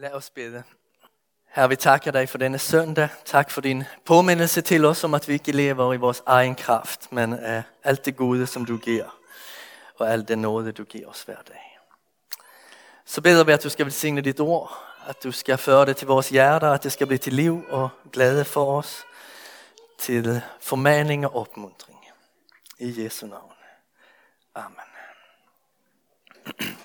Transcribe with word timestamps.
Lad 0.00 0.12
os 0.12 0.30
bede. 0.30 0.62
Herre, 1.46 1.68
vi 1.68 1.76
takker 1.76 2.10
dig 2.10 2.28
for 2.28 2.38
denne 2.38 2.58
søndag. 2.58 3.08
Tak 3.24 3.50
for 3.50 3.60
din 3.60 3.84
påmindelse 4.04 4.60
til 4.60 4.84
os 4.84 5.04
om, 5.04 5.14
at 5.14 5.28
vi 5.28 5.32
ikke 5.32 5.52
lever 5.52 5.94
i 5.94 5.96
vores 5.96 6.22
egen 6.26 6.54
kraft, 6.54 7.12
men 7.12 7.32
af 7.32 7.62
alt 7.84 8.04
det 8.04 8.16
gode, 8.16 8.46
som 8.46 8.64
du 8.64 8.76
giver, 8.76 9.18
og 9.98 10.12
alt 10.12 10.28
den 10.28 10.38
nåde, 10.38 10.72
du 10.72 10.84
giver 10.84 11.08
os 11.08 11.22
hver 11.22 11.42
dag. 11.48 11.78
Så 13.04 13.20
beder 13.20 13.44
vi, 13.44 13.52
at 13.52 13.62
du 13.62 13.68
skal 13.68 13.86
velsigne 13.86 14.20
dit 14.20 14.40
ord, 14.40 14.78
at 15.06 15.22
du 15.24 15.32
skal 15.32 15.58
føre 15.58 15.86
det 15.86 15.96
til 15.96 16.06
vores 16.06 16.28
hjerter, 16.28 16.70
at 16.70 16.82
det 16.82 16.92
skal 16.92 17.06
blive 17.06 17.18
til 17.18 17.32
liv 17.32 17.64
og 17.68 17.88
glæde 18.12 18.44
for 18.44 18.78
os, 18.78 19.04
til 19.98 20.42
formaning 20.60 21.26
og 21.26 21.36
opmuntring. 21.36 21.98
I 22.78 23.04
Jesu 23.04 23.26
navn. 23.26 23.52
Amen. 24.54 24.76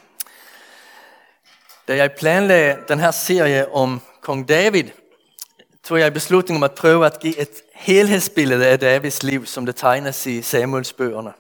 Da 1.88 1.96
jeg 1.96 2.12
planlagde 2.12 2.78
den 2.88 3.00
her 3.00 3.12
serie 3.12 3.74
om 3.74 4.02
kong 4.22 4.50
David, 4.50 4.84
tog 5.84 6.00
jeg 6.00 6.14
beslutning 6.14 6.57
om 6.57 6.64
at 6.64 6.71
prøve 6.71 7.06
at 7.06 7.20
give 7.20 7.39
et 7.39 7.50
helhedsbillede 7.74 8.68
af 8.68 8.80
Davids 8.80 9.24
liv, 9.24 9.46
som 9.46 9.66
det 9.66 9.76
tegnes 9.76 10.26
i 10.26 10.42
Samuels 10.42 10.93
bøgerne. 10.93 11.34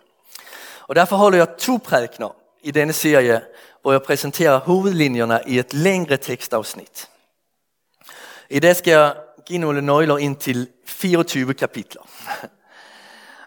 Og 0.87 0.95
derfor 0.95 1.15
holder 1.15 1.37
jeg 1.37 1.47
to 1.57 1.79
prædikner 1.83 2.35
i 2.63 2.71
denne 2.71 2.93
serie, 2.93 3.41
hvor 3.81 3.91
jeg 3.91 4.01
præsenterer 4.01 4.59
hovedlinjerne 4.59 5.39
i 5.47 5.59
et 5.59 5.73
længere 5.73 6.17
tekstafsnit. 6.17 7.09
I 8.49 8.59
dag 8.59 8.75
skal 8.75 8.91
jeg 8.91 9.13
give 9.45 9.59
nogle 9.59 9.81
nøgler 9.81 10.17
ind 10.17 10.35
til 10.35 10.67
24 10.85 11.53
kapitler. 11.53 12.01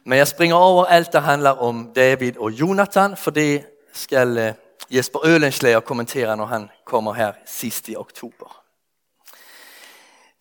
Men 0.05 0.19
jeg 0.19 0.29
springer 0.29 0.57
over 0.57 0.85
alt, 0.85 1.13
der 1.13 1.21
handler 1.21 1.51
om 1.51 1.93
David 1.97 2.39
og 2.39 2.51
Jonathan, 2.51 3.17
for 3.17 3.31
det 3.31 3.65
skal 3.93 4.39
øh, 4.39 4.53
Jesper 4.91 5.27
Ølenslager 5.27 5.81
kommentere, 5.81 6.37
når 6.37 6.47
han 6.47 6.71
kommer 6.85 7.13
her 7.13 7.33
sidst 7.47 7.89
i 7.89 7.97
oktober. 7.97 8.65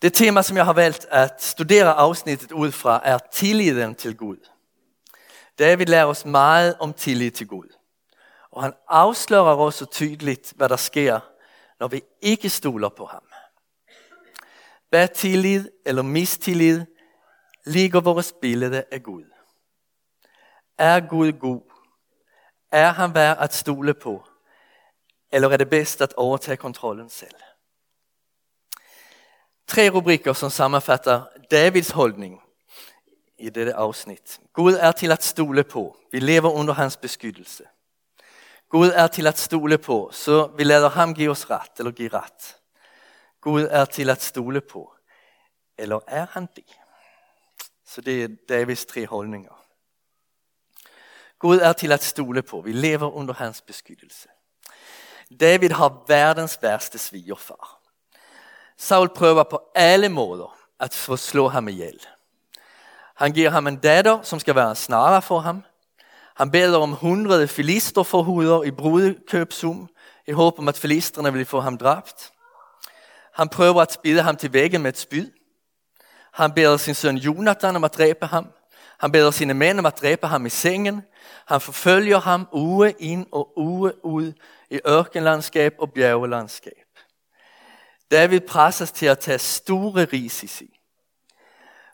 Det 0.02 0.14
tema, 0.14 0.42
som 0.42 0.58
jeg 0.58 0.66
har 0.66 0.74
valgt 0.74 1.06
at 1.10 1.44
studere 1.44 1.94
afsnittet 1.94 2.52
ud 2.52 2.72
fra, 2.72 3.02
er 3.04 3.18
tilliden 3.32 3.96
til 3.96 4.18
Gud. 4.18 4.38
David 5.60 5.86
lærer 5.86 6.06
os 6.06 6.26
meget 6.26 6.78
om 6.80 6.94
tillid 6.94 7.32
til 7.32 7.48
Gud. 7.48 7.74
Og 8.52 8.64
han 8.64 8.74
afslører 8.88 9.56
også 9.56 9.86
tydeligt, 9.86 10.54
hvad 10.56 10.70
der 10.70 10.76
sker, 10.76 11.20
når 11.80 11.88
vi 11.88 12.02
ikke 12.22 12.50
stoler 12.50 12.90
på 12.90 13.06
ham. 13.06 13.24
Hvad 14.90 15.08
tillid 15.08 15.70
eller 15.86 16.02
mistillid 16.02 16.86
ligger 17.66 18.02
vores 18.02 18.34
billede 18.42 18.84
af 18.92 19.04
Gud. 19.04 19.24
Er 20.78 21.00
Gud 21.00 21.32
god? 21.32 21.62
Er 22.72 22.92
han 22.92 23.16
værd 23.16 23.38
at 23.40 23.54
stole 23.54 23.94
på? 23.94 24.27
Eller 25.32 25.50
er 25.50 25.58
det 25.58 25.70
bedst 25.70 26.02
at 26.02 26.14
overtage 26.18 26.58
kontrollen 26.58 27.10
selv? 27.10 27.36
Tre 29.68 29.90
rubriker 29.90 30.34
som 30.34 30.50
sammanfattar 30.50 31.28
Davids 31.52 31.90
hållning 31.90 32.42
i 33.38 33.50
dette 33.50 33.76
afsnit. 33.76 34.40
Gud 34.54 34.74
er 34.74 34.92
til 34.92 35.12
at 35.12 35.24
stole 35.24 35.64
på. 35.64 35.98
Vi 36.12 36.20
lever 36.20 36.52
under 36.52 36.74
hans 36.74 36.98
beskyttelse. 36.98 37.64
Gud 38.70 38.88
er 38.88 39.08
til 39.08 39.28
at 39.28 39.38
stole 39.38 39.78
på, 39.78 40.10
så 40.14 40.48
vi 40.48 40.64
lader 40.64 40.90
ham 40.90 41.14
give 41.14 41.32
os 41.32 41.50
ret, 41.50 41.80
eller 41.80 41.92
give 41.92 42.10
ret. 42.14 42.58
Gud 43.42 43.68
er 43.72 43.86
til 43.86 44.10
at 44.10 44.22
stole 44.22 44.62
på. 44.62 44.94
Eller 45.78 46.00
er 46.08 46.26
han 46.32 46.48
det? 46.56 46.80
Så 47.86 48.02
det 48.02 48.24
er 48.24 48.28
Davids 48.50 48.86
tre 48.86 49.08
holdninger. 49.08 49.64
Gud 51.40 51.58
er 51.58 51.74
til 51.74 51.92
at 51.92 52.04
stole 52.04 52.42
på. 52.42 52.62
Vi 52.62 52.72
lever 52.72 53.12
under 53.12 53.34
hans 53.34 53.62
beskyttelse. 53.62 54.30
David 55.30 55.72
har 55.72 56.04
världens 56.08 56.60
värsta 56.62 56.98
svigerfar. 56.98 57.80
Saul 58.78 59.10
prøver 59.10 59.44
på 59.44 59.62
alle 59.76 60.10
måder 60.10 60.56
at 60.80 60.94
få 60.94 61.18
slå 61.18 61.48
ham 61.48 61.68
ihjel. 61.68 62.00
Han 63.16 63.34
giver 63.34 63.50
ham 63.50 63.68
en 63.68 63.78
datter, 63.78 64.22
som 64.22 64.40
skal 64.40 64.56
være 64.56 64.70
en 64.70 64.76
snare 64.76 65.22
for 65.22 65.40
ham. 65.40 65.64
Han 66.36 66.52
beder 66.52 66.78
om 66.78 66.92
hundrede 66.92 67.48
filisterforhuder 67.48 68.64
i 68.64 68.72
brudekøbsum, 68.72 69.90
i 70.28 70.32
håb 70.32 70.60
om 70.60 70.68
at 70.68 70.78
filisterne 70.78 71.34
vil 71.34 71.46
få 71.46 71.60
ham 71.60 71.78
dræbt. 71.78 72.32
Han 73.34 73.50
prøver 73.50 73.82
at 73.82 73.94
spide 73.94 74.22
ham 74.22 74.36
til 74.36 74.54
væggen 74.54 74.82
med 74.82 74.90
et 74.90 74.98
spyd. 74.98 75.32
Han 76.34 76.52
beder 76.54 76.78
sin 76.78 76.96
søn 76.96 77.18
Jonathan 77.18 77.76
om 77.76 77.84
at 77.84 77.98
dræbe 77.98 78.26
ham. 78.26 78.48
Han 79.00 79.12
beder 79.12 79.32
sine 79.32 79.54
mænd 79.54 79.80
om 79.80 79.86
at 79.86 80.02
dræbe 80.02 80.28
ham 80.28 80.46
i 80.46 80.50
sengen. 80.50 81.04
Han 81.46 81.62
forfølger 81.62 82.20
ham 82.20 82.48
uge 82.52 82.94
ind 83.00 83.26
og 83.32 83.58
uge 83.58 84.06
ud 84.06 84.34
i 84.70 84.80
ørkenlandskab 84.88 85.76
og 85.80 85.94
bjergelandskab. 85.94 86.88
David 88.12 88.40
presses 88.40 88.92
til 88.92 89.06
at 89.06 89.20
tage 89.20 89.40
store 89.40 90.06
risici. 90.06 90.80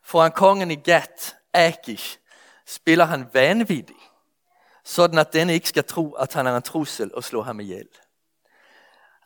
Foran 0.03 0.31
kongen 0.31 0.71
i 0.71 0.75
Gat, 0.75 1.35
Akish, 1.53 2.19
spiller 2.65 3.05
han 3.05 3.29
vanvittig, 3.33 3.95
sådan 4.83 5.19
at 5.19 5.33
denne 5.33 5.53
ikke 5.53 5.69
skal 5.69 5.83
tro, 5.83 6.11
at 6.11 6.33
han 6.33 6.47
er 6.47 6.55
en 6.55 6.61
trussel 6.61 7.15
og 7.15 7.23
slå 7.23 7.41
ham 7.41 7.59
ihjel. 7.59 7.87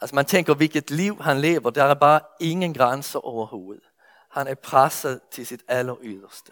Altså 0.01 0.15
man 0.15 0.25
tænker, 0.25 0.53
hvilket 0.53 0.91
liv 0.91 1.21
han 1.21 1.41
lever, 1.41 1.69
der 1.69 1.83
er 1.83 1.93
bare 1.93 2.19
ingen 2.39 2.73
grænser 2.73 3.25
overhovedet. 3.25 3.83
Han 4.31 4.47
er 4.47 4.55
presset 4.55 5.21
til 5.31 5.47
sit 5.47 5.63
aller 5.67 5.95
yderste. 6.03 6.51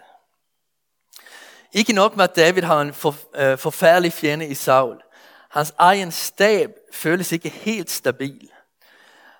Ikke 1.72 1.92
nok 1.92 2.16
med, 2.16 2.24
at 2.24 2.36
David 2.36 2.62
har 2.62 2.80
en 2.80 2.94
for, 2.94 3.14
øh, 3.34 3.58
forfærdelig 3.58 4.12
fjende 4.12 4.46
i 4.46 4.54
Saul. 4.54 5.02
Hans 5.50 5.74
egen 5.78 6.12
stab 6.12 6.70
føles 6.92 7.32
ikke 7.32 7.48
helt 7.48 7.90
stabil. 7.90 8.50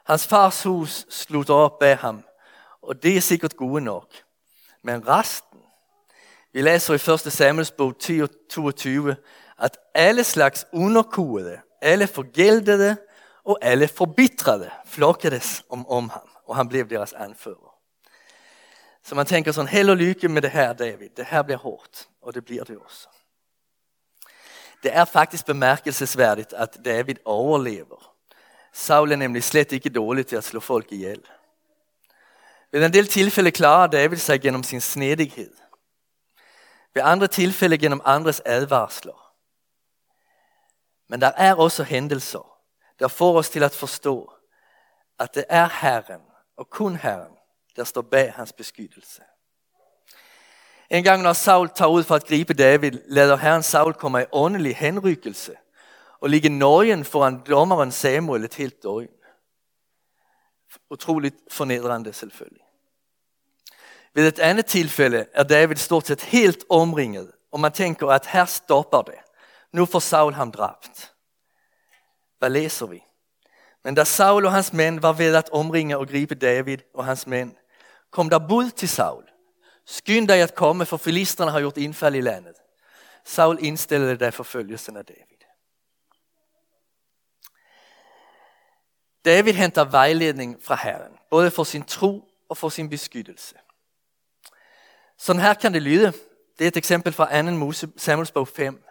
Hans 0.05 0.27
fars 0.27 0.63
hus 0.63 1.07
slutter 1.11 1.55
op 1.55 1.79
bag 1.79 1.99
ham, 1.99 2.25
og 2.83 3.03
det 3.03 3.17
er 3.17 3.21
sikkert 3.21 3.57
gode 3.57 3.81
nok. 3.81 4.13
Men 4.83 5.09
resten, 5.09 5.61
vi 6.53 6.63
læser 6.63 7.11
i 7.11 7.15
1. 7.27 7.33
Samuels 7.33 7.71
bog 7.71 7.99
10 7.99 8.23
og 8.23 8.29
22, 8.51 9.17
at 9.59 9.79
alle 9.95 10.25
slags 10.25 10.67
underkuede, 10.73 11.61
alle 11.83 12.07
forgældede 12.07 12.97
og 13.45 13.59
alle 13.63 13.89
forbitrede 13.89 14.71
flokkedes 14.85 15.65
om, 15.71 15.89
om 15.89 16.09
ham, 16.09 16.29
og 16.45 16.57
han 16.57 16.69
blev 16.69 16.89
deres 16.91 17.13
anfører. 17.13 17.77
Så 19.05 19.15
man 19.15 19.27
tænker 19.27 19.53
sådan, 19.53 19.69
held 19.69 19.91
og 19.91 19.97
lykke 19.97 20.29
med 20.29 20.43
det 20.43 20.51
her, 20.51 20.73
David. 20.73 21.09
Det 21.17 21.25
her 21.25 21.43
bliver 21.43 21.59
hårdt, 21.59 22.09
og 22.23 22.35
det 22.35 22.45
bliver 22.45 22.65
det 22.65 22.77
også. 22.79 23.09
Det 24.83 24.97
er 24.97 25.05
faktisk 25.05 25.47
bemærkelsesværdigt, 25.47 26.53
at 26.53 26.79
David 26.85 27.15
overlever. 27.25 28.17
Saul 28.73 29.13
er 29.13 29.17
nemlig 29.17 29.45
slet 29.45 29.73
ikke 29.73 29.89
dårlig 29.89 30.27
til 30.27 30.37
at 30.37 30.45
slå 30.45 30.61
folk 30.61 30.93
ihjel. 30.93 31.23
Ved 32.73 32.85
en 32.85 32.93
del 32.93 33.07
tilfælde 33.07 33.51
klarer 33.51 33.87
David 33.87 34.17
sig 34.17 34.41
gennem 34.41 34.63
sin 34.63 34.81
snedighed. 34.81 35.55
Ved 36.95 37.03
andre 37.05 37.27
tilfælde 37.27 37.79
gennem 37.79 38.01
andres 38.05 38.43
advarsler. 38.45 39.33
Men 41.09 41.21
der 41.21 41.33
er 41.37 41.55
også 41.55 41.83
hændelser, 41.83 42.59
der 42.99 43.09
får 43.09 43.39
os 43.39 43.51
til 43.51 43.63
at 43.63 43.75
forstå, 43.75 44.33
at 45.19 45.35
det 45.35 45.45
er 45.49 45.69
Herren 45.81 46.23
og 46.57 46.71
kun 46.71 46.97
Herren, 46.97 47.33
der 47.77 47.85
står 47.85 48.03
bag 48.03 48.33
hans 48.33 48.53
beskyttelse. 48.53 49.23
En 50.91 51.05
gang 51.05 51.23
når 51.23 51.33
Saul 51.33 51.69
tager 51.69 51.89
ud 51.89 52.05
for 52.05 52.15
at 52.15 52.27
gribe 52.27 52.55
David, 52.55 52.93
lader 53.09 53.37
Herren 53.37 53.63
Saul 53.63 53.95
komme 53.95 54.23
i 54.23 54.25
åndelig 54.33 54.77
henrykkelse 54.77 55.57
og 56.21 56.31
ligge 56.31 56.49
nøgen 56.49 57.05
foran 57.05 57.43
dommeren 57.49 57.93
Samuel 57.93 58.45
et 58.45 58.55
helt 58.55 58.83
døgn. 58.83 59.09
Utroligt 60.91 61.37
fornedrende 61.51 62.13
selvfølgelig. 62.13 62.63
Ved 64.15 64.29
et 64.29 64.39
andet 64.39 64.67
tilfælde 64.67 65.27
er 65.35 65.43
David 65.43 65.77
stort 65.77 66.07
set 66.07 66.23
helt 66.23 66.65
omringet, 66.71 67.33
og 67.53 67.61
man 67.61 67.73
tænker, 67.73 68.07
at 68.07 68.27
her 68.27 68.45
stopper 68.45 69.03
det. 69.03 69.15
Nu 69.73 69.87
får 69.87 69.99
Saul 69.99 70.33
ham 70.33 70.53
dræbt. 70.53 71.13
Hvad 72.39 72.51
læser 72.51 72.87
vi? 72.87 73.03
Men 73.85 73.95
da 73.95 74.05
Saul 74.05 74.47
og 74.47 74.53
hans 74.53 74.73
mænd 74.73 75.01
var 75.01 75.13
ved 75.13 75.35
at 75.35 75.51
omringe 75.53 75.99
og 75.99 76.09
gribe 76.09 76.35
David 76.35 76.79
og 76.95 77.05
hans 77.05 77.27
mænd, 77.27 77.55
kom 78.11 78.31
der 78.31 78.49
bud 78.49 78.71
til 78.71 78.89
Saul. 78.89 79.26
Skynd 79.87 80.29
dig 80.29 80.43
at 80.43 80.55
komme, 80.55 80.87
for 80.87 80.97
filisterne 80.97 81.51
har 81.51 81.61
gjort 81.61 81.77
indfald 81.77 82.15
i 82.15 82.21
landet. 82.21 82.55
Saul 83.25 83.59
indstillede 83.61 84.17
dig 84.17 84.35
forfølgelsen 84.35 84.97
af 84.97 85.05
David. 85.07 85.37
David 89.25 89.53
henter 89.53 89.85
vejledning 89.85 90.57
fra 90.63 90.79
Herren, 90.83 91.13
både 91.31 91.51
for 91.51 91.65
sin 91.65 91.85
tro 91.85 92.29
og 92.49 92.57
for 92.57 92.69
sin 92.69 92.89
beskyttelse. 92.89 93.55
Sådan 95.19 95.43
her 95.43 95.55
kan 95.55 95.75
det 95.75 95.83
lyde. 95.83 96.13
Det 96.59 96.65
er 96.65 96.69
et 96.69 96.77
eksempel 96.77 97.13
fra 97.13 97.43
2. 97.43 97.51
Mose, 97.51 97.89
Samuels 97.97 98.31
bog 98.31 98.49
5. 98.49 98.85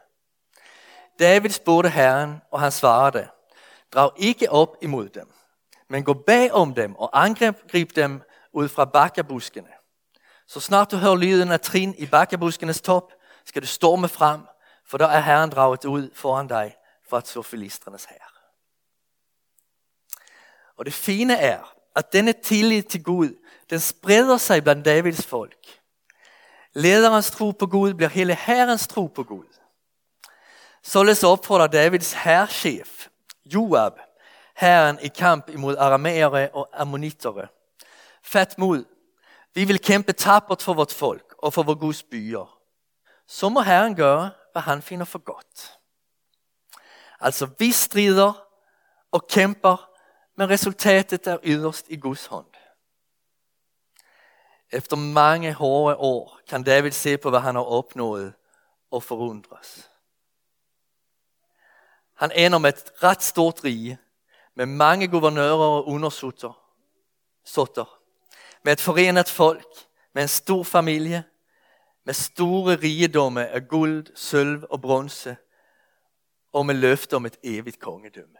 David 1.19 1.49
spurgte 1.49 1.89
Herren, 1.89 2.41
og 2.51 2.59
han 2.61 2.71
svarede, 2.71 3.27
drag 3.93 4.11
ikke 4.17 4.51
op 4.51 4.77
imod 4.81 5.09
dem, 5.09 5.33
men 5.89 6.03
gå 6.03 6.13
bag 6.13 6.51
om 6.51 6.73
dem 6.73 6.95
og 6.95 7.23
angreb 7.23 7.95
dem 7.95 8.21
ud 8.53 8.69
fra 8.69 8.85
bakkebuskene. 8.85 9.69
Så 10.47 10.59
snart 10.59 10.91
du 10.91 10.97
hører 10.97 11.15
lyden 11.15 11.51
af 11.51 11.61
trin 11.61 11.95
i 11.97 12.05
bakkebuskenes 12.05 12.81
top, 12.81 13.13
skal 13.45 13.61
du 13.61 13.67
storme 13.67 14.07
frem, 14.07 14.41
for 14.85 14.97
der 14.97 15.07
er 15.07 15.19
Herren 15.19 15.49
draget 15.49 15.85
ud 15.85 16.09
foran 16.13 16.47
dig 16.47 16.75
for 17.09 17.17
at 17.17 17.27
slå 17.27 17.41
filistrenes 17.41 18.05
her. 18.05 18.17
Og 20.77 20.85
det 20.85 20.93
fine 20.93 21.35
er, 21.35 21.75
at 21.95 22.13
denne 22.13 22.33
tillid 22.33 22.83
til 22.83 23.03
Gud, 23.03 23.29
den 23.69 23.79
spreder 23.79 24.37
sig 24.37 24.63
blandt 24.63 24.85
Davids 24.85 25.25
folk. 25.25 25.79
Lederens 26.73 27.31
tro 27.31 27.51
på 27.51 27.67
Gud 27.67 27.93
bliver 27.93 28.09
hele 28.09 28.35
herrens 28.35 28.87
tro 28.87 29.07
på 29.07 29.23
Gud. 29.23 29.45
Således 30.83 31.23
opfordrer 31.23 31.67
Davids 31.67 32.13
herrchef, 32.13 33.07
Joab, 33.45 33.93
herren 34.55 34.99
i 35.01 35.07
kamp 35.07 35.49
imod 35.49 35.77
aramæere 35.77 36.49
og 36.49 36.69
ammonitere. 36.73 37.47
Fat 38.23 38.57
mod, 38.57 38.85
vi 39.55 39.65
vil 39.65 39.79
kæmpe 39.79 40.13
tappert 40.13 40.61
for 40.61 40.73
vort 40.73 40.93
folk 40.93 41.35
og 41.37 41.53
for 41.53 41.63
vår 41.63 41.75
Guds 41.75 42.03
byer. 42.03 42.59
Så 43.27 43.49
må 43.49 43.61
Herren 43.61 43.95
gøre, 43.95 44.31
hvad 44.51 44.61
han 44.61 44.81
finder 44.81 45.05
for 45.05 45.19
godt. 45.19 45.79
Altså 47.19 47.49
vi 47.59 47.71
strider 47.71 48.47
og 49.11 49.27
kæmper, 49.27 49.89
men 50.35 50.49
resultatet 50.49 51.27
er 51.27 51.37
yderst 51.43 51.85
i 51.89 51.97
Guds 51.97 52.25
hånd. 52.25 52.47
Efter 54.71 54.95
mange 54.95 55.53
hårde 55.53 55.95
år 55.95 56.39
kan 56.47 56.63
David 56.63 56.91
se 56.91 57.17
på, 57.17 57.29
hvad 57.29 57.39
han 57.39 57.55
har 57.55 57.63
opnået 57.63 58.33
og 58.91 59.03
forundres. 59.03 59.91
Han 62.15 62.31
ender 62.35 62.57
med 62.57 62.69
et 62.69 63.03
ret 63.03 63.23
stort 63.23 63.63
rige, 63.63 63.97
med 64.55 64.65
mange 64.65 65.07
guvernører 65.07 65.55
og 65.55 65.87
undersutter, 65.87 66.71
sutter, 67.45 67.99
med 68.65 68.73
et 68.73 68.81
forenet 68.81 69.29
folk, 69.29 69.67
med 70.13 70.21
en 70.21 70.27
stor 70.27 70.63
familie, 70.63 71.23
med 72.05 72.13
store 72.13 72.75
rigdomme 72.75 73.47
af 73.47 73.67
guld, 73.67 74.07
sølv 74.15 74.63
og 74.69 74.81
bronze, 74.81 75.37
og 76.53 76.65
med 76.65 76.75
løfte 76.75 77.15
om 77.15 77.25
et 77.25 77.37
evigt 77.43 77.79
kongedømme. 77.79 78.37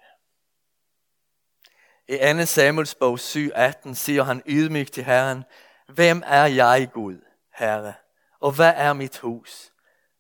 I 2.08 2.18
2. 2.40 2.46
Samuels 2.46 2.96
bog 2.96 3.20
7.18 3.20 3.94
siger 3.94 4.24
han 4.24 4.42
ydmygt 4.48 4.94
til 4.94 5.04
Herren, 5.04 5.44
Hvem 5.88 6.24
er 6.26 6.46
jeg, 6.46 6.90
Gud, 6.94 7.18
Herre, 7.54 7.94
og 8.40 8.52
hvad 8.52 8.74
er 8.76 8.94
mit 8.94 9.18
hus, 9.18 9.72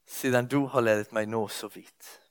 siden 0.07 0.47
du 0.47 0.65
har 0.65 0.81
ladet 0.81 1.13
mig 1.13 1.25
nå 1.25 1.47
så 1.47 1.67
vidt? 1.67 2.21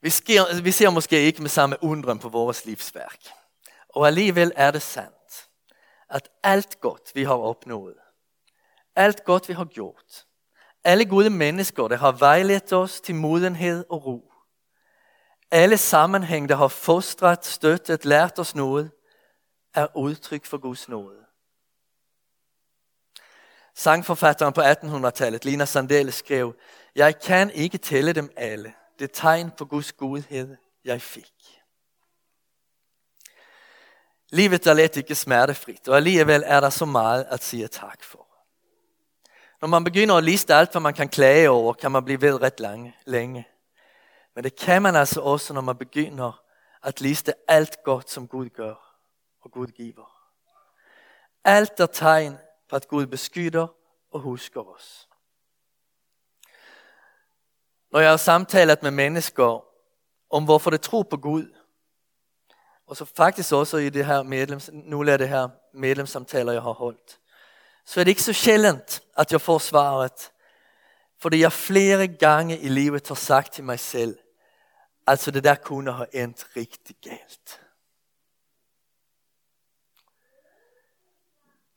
Vi, 0.00 0.10
ser, 0.10 0.62
vi 0.62 0.70
ser 0.70 0.90
måske 0.90 1.20
ikke 1.20 1.42
med 1.42 1.50
samme 1.50 1.76
undren 1.82 2.18
på 2.18 2.28
vores 2.28 2.64
livsværk. 2.64 3.45
Og 3.96 4.06
alligevel 4.06 4.52
er 4.56 4.70
det 4.70 4.82
sandt, 4.82 5.48
at 6.10 6.28
alt 6.42 6.80
godt 6.80 7.12
vi 7.14 7.24
har 7.24 7.34
opnået, 7.34 7.96
alt 8.96 9.24
godt 9.24 9.48
vi 9.48 9.52
har 9.52 9.64
gjort, 9.64 10.26
alle 10.84 11.04
gode 11.04 11.30
mennesker, 11.30 11.88
der 11.88 11.96
har 11.96 12.12
vejledt 12.12 12.72
os 12.72 13.00
til 13.00 13.14
modenhed 13.14 13.84
og 13.90 14.06
ro, 14.06 14.32
alle 15.50 15.76
sammenhæng, 15.76 16.48
der 16.48 16.56
har 16.56 16.68
fostret, 16.68 17.44
støttet, 17.44 18.04
lært 18.04 18.38
os 18.38 18.54
noget, 18.54 18.90
er 19.74 19.96
udtryk 19.96 20.44
for 20.44 20.58
Guds 20.58 20.88
nåde. 20.88 21.24
Sangforfatteren 23.74 24.52
på 24.52 24.60
1800-tallet, 24.60 25.44
Lina 25.44 25.64
Sandel, 25.64 26.12
skrev, 26.12 26.56
Jeg 26.94 27.20
kan 27.20 27.50
ikke 27.50 27.78
tælle 27.78 28.12
dem 28.12 28.32
alle. 28.36 28.74
Det 28.98 29.10
tegn 29.12 29.50
på 29.50 29.64
Guds 29.64 29.92
godhed, 29.92 30.56
jeg 30.84 31.02
fik. 31.02 31.55
Livet 34.30 34.66
er 34.66 34.74
let 34.74 34.96
ikke 34.96 35.14
smertefrit, 35.14 35.88
og 35.88 35.96
alligevel 35.96 36.42
er 36.46 36.60
der 36.60 36.70
så 36.70 36.84
meget 36.84 37.26
at 37.30 37.42
sige 37.42 37.68
tak 37.68 38.04
for. 38.04 38.26
Når 39.60 39.68
man 39.68 39.84
begynder 39.84 40.14
at 40.14 40.24
liste 40.24 40.54
alt, 40.54 40.72
hvad 40.72 40.80
man 40.80 40.94
kan 40.94 41.08
klage 41.08 41.50
over, 41.50 41.72
kan 41.72 41.92
man 41.92 42.04
blive 42.04 42.20
ved 42.20 42.42
ret 42.42 42.60
lange, 42.60 42.96
længe. 43.04 43.48
Men 44.34 44.44
det 44.44 44.56
kan 44.56 44.82
man 44.82 44.96
altså 44.96 45.20
også, 45.20 45.54
når 45.54 45.60
man 45.60 45.76
begynder 45.76 46.42
at 46.82 47.00
liste 47.00 47.34
alt 47.48 47.82
godt, 47.84 48.10
som 48.10 48.28
Gud 48.28 48.48
gør 48.48 48.74
og 49.40 49.50
Gud 49.50 49.66
giver. 49.66 50.12
Alt 51.44 51.80
er 51.80 51.86
tegn 51.86 52.38
på, 52.68 52.76
at 52.76 52.88
Gud 52.88 53.06
beskytter 53.06 53.66
og 54.12 54.20
husker 54.20 54.60
os. 54.74 55.08
Når 57.92 58.00
jeg 58.00 58.10
har 58.10 58.16
samtalet 58.16 58.82
med 58.82 58.90
mennesker 58.90 59.64
om, 60.30 60.44
hvorfor 60.44 60.70
det 60.70 60.80
tror 60.80 61.02
på 61.02 61.16
Gud, 61.16 61.55
og 62.86 62.96
så 62.96 63.04
faktisk 63.04 63.52
også 63.52 63.76
i 63.76 63.88
det 63.88 64.06
her 64.06 64.22
medlems, 64.22 64.70
nogle 64.72 65.12
af 65.12 65.18
det 65.18 65.28
her 65.28 65.48
medlemssamtaler, 65.74 66.52
jeg 66.52 66.62
har 66.62 66.72
holdt, 66.72 67.18
så 67.86 68.00
er 68.00 68.04
det 68.04 68.10
ikke 68.10 68.22
så 68.22 68.32
sjældent, 68.32 69.02
at 69.16 69.32
jeg 69.32 69.40
får 69.40 69.58
svaret, 69.58 70.32
fordi 71.18 71.40
jeg 71.40 71.52
flere 71.52 72.06
gange 72.06 72.58
i 72.58 72.68
livet 72.68 73.08
har 73.08 73.14
sagt 73.14 73.52
til 73.52 73.64
mig 73.64 73.80
selv, 73.80 74.18
altså 75.06 75.30
det 75.30 75.44
der 75.44 75.54
kunne 75.54 75.92
have 75.92 76.14
endt 76.14 76.46
rigtig 76.56 76.96
galt. 77.02 77.60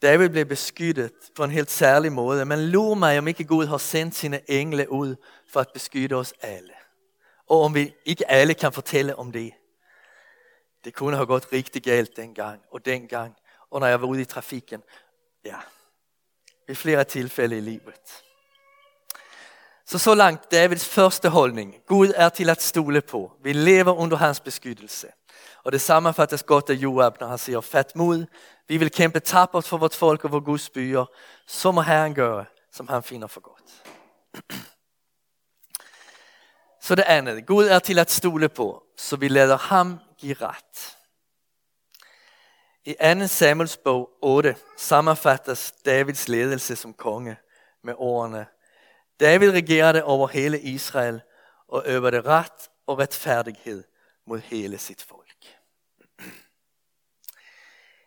David 0.01 0.29
blev 0.29 0.45
beskyttet 0.45 1.11
på 1.35 1.43
en 1.43 1.51
helt 1.51 1.71
særlig 1.71 2.11
måde. 2.11 2.45
Men 2.45 2.59
lur 2.59 2.93
mig, 2.93 3.17
om 3.17 3.27
ikke 3.27 3.43
Gud 3.43 3.65
har 3.65 3.77
sendt 3.77 4.15
sine 4.15 4.51
engle 4.51 4.91
ud 4.91 5.15
for 5.51 5.59
at 5.59 5.67
beskytte 5.73 6.15
os 6.15 6.33
alle. 6.41 6.73
Og 7.47 7.61
om 7.61 7.75
vi 7.75 7.93
ikke 8.05 8.31
alle 8.31 8.53
kan 8.53 8.73
fortælle 8.73 9.15
om 9.15 9.31
det. 9.31 9.53
Det 10.83 10.93
kunne 10.93 11.15
have 11.15 11.25
gået 11.25 11.53
rigtig 11.53 11.83
galt 11.83 12.15
dengang 12.15 12.61
og 12.71 12.85
dengang. 12.85 13.35
Og 13.71 13.79
når 13.79 13.87
jeg 13.87 14.01
var 14.01 14.07
ude 14.07 14.21
i 14.21 14.25
trafikken. 14.25 14.83
Ja, 15.45 15.57
i 16.69 16.75
flere 16.75 17.03
tilfælde 17.03 17.57
i 17.57 17.61
livet. 17.61 18.23
Så 19.85 19.99
så 19.99 20.15
langt 20.15 20.51
Davids 20.51 20.85
første 20.85 21.29
holdning. 21.29 21.75
Gud 21.87 22.13
er 22.15 22.29
til 22.29 22.49
at 22.49 22.61
stole 22.61 23.01
på. 23.01 23.31
Vi 23.43 23.53
lever 23.53 23.93
under 23.93 24.17
hans 24.17 24.39
beskyttelse. 24.39 25.07
Og 25.63 25.71
det 25.71 25.81
sammanfattas 25.81 26.43
godt 26.43 26.69
af 26.69 26.73
Joab, 26.73 27.19
når 27.19 27.27
han 27.27 27.37
siger, 27.37 27.61
fat 27.61 27.95
mod, 27.95 28.25
vi 28.67 28.77
vil 28.77 28.91
kæmpe 28.91 29.19
tappert 29.19 29.67
for 29.67 29.77
vort 29.77 29.95
folk 29.95 30.25
og 30.25 30.31
vår 30.31 30.39
Guds 30.39 30.69
byer. 30.69 31.05
Så 31.47 31.71
må 31.71 31.81
Herren 31.81 32.15
gøre, 32.15 32.45
som 32.71 32.87
han 32.87 33.03
finder 33.03 33.27
for 33.27 33.41
godt. 33.41 33.83
Så 36.81 36.95
det 36.95 37.03
andet, 37.07 37.45
Gud 37.45 37.65
er 37.65 37.79
til 37.79 37.99
at 37.99 38.11
stole 38.11 38.49
på, 38.49 38.83
så 38.97 39.15
vi 39.15 39.27
lader 39.27 39.57
ham 39.57 39.99
give 40.19 40.33
ret. 40.33 40.97
I 42.85 42.95
2. 43.19 43.27
Samuels 43.27 43.77
bog 43.77 44.09
8 44.21 44.55
sammenfattes 44.77 45.71
Davids 45.85 46.27
ledelse 46.27 46.75
som 46.75 46.93
konge 46.93 47.37
med 47.83 47.93
ordene 47.97 48.47
David 49.19 49.51
regerede 49.51 50.03
over 50.03 50.27
hele 50.27 50.61
Israel 50.61 51.21
og 51.67 51.83
øvede 51.85 52.21
ret 52.21 52.69
og 52.87 52.99
retfærdighed 52.99 53.83
mod 54.25 54.39
hele 54.39 54.77
sit 54.77 55.03
folk. 55.03 55.59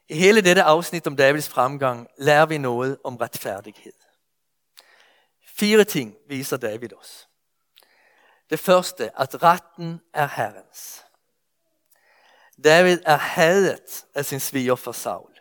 I 0.09 0.15
hele 0.15 0.41
dette 0.41 0.63
afsnit 0.63 1.07
om 1.07 1.17
Davids 1.17 1.49
fremgang 1.49 2.09
lærer 2.19 2.47
vi 2.47 2.59
noget 2.59 2.99
om 3.05 3.17
retfærdighed. 3.17 3.93
Fire 5.47 5.85
ting 5.85 6.17
viser 6.29 6.57
David 6.57 6.97
os. 6.97 7.29
Det 8.51 8.61
første, 8.61 9.21
at 9.21 9.43
retten 9.43 10.01
er 10.15 10.27
Herrens. 10.27 11.05
David 12.65 12.99
er 13.07 13.17
hadet 13.17 14.05
af 14.15 14.25
sin 14.25 14.41
svigerfar 14.41 14.93
Saul. 14.93 15.39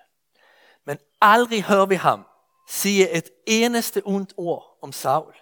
Men 0.86 0.98
aldrig 1.22 1.64
hører 1.64 1.86
vi 1.86 1.96
ham 1.96 2.26
sige 2.72 3.10
et 3.10 3.30
eneste 3.48 4.02
ondt 4.06 4.34
ord 4.38 4.78
om 4.82 4.92
Saul. 4.92 5.36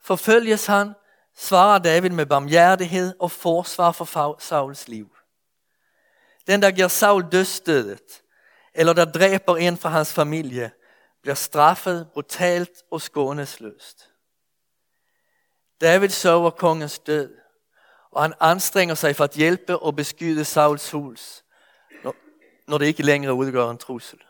Forfølges 0.00 0.66
han, 0.66 0.94
svarer 1.36 1.78
David 1.78 2.10
med 2.10 2.26
barmhjertighed 2.26 3.14
og 3.20 3.30
forsvar 3.30 3.92
for 3.92 4.36
Sauls 4.38 4.88
liv. 4.88 5.16
Den, 6.46 6.62
der 6.62 6.70
giver 6.70 6.88
Saul 6.88 7.32
dødsstødet, 7.32 8.22
eller 8.74 8.92
der 8.92 9.04
dræber 9.04 9.56
en 9.56 9.76
fra 9.76 9.88
hans 9.88 10.12
familie, 10.12 10.70
bliver 11.22 11.34
straffet 11.34 12.08
brutalt 12.12 12.82
og 12.90 13.02
skånesløst. 13.02 14.10
David 15.80 16.08
sover 16.08 16.50
kongens 16.50 16.98
død, 16.98 17.36
og 18.14 18.22
han 18.22 18.34
anstrenger 18.40 18.94
sig 18.94 19.16
for 19.16 19.24
at 19.24 19.34
hjælpe 19.34 19.78
og 19.78 19.96
beskyde 19.96 20.44
Sauls 20.44 20.90
hus, 20.90 21.44
når 22.66 22.78
det 22.78 22.86
ikke 22.86 23.02
længere 23.02 23.34
udgør 23.34 23.70
en 23.70 23.78
trussel. 23.78 24.24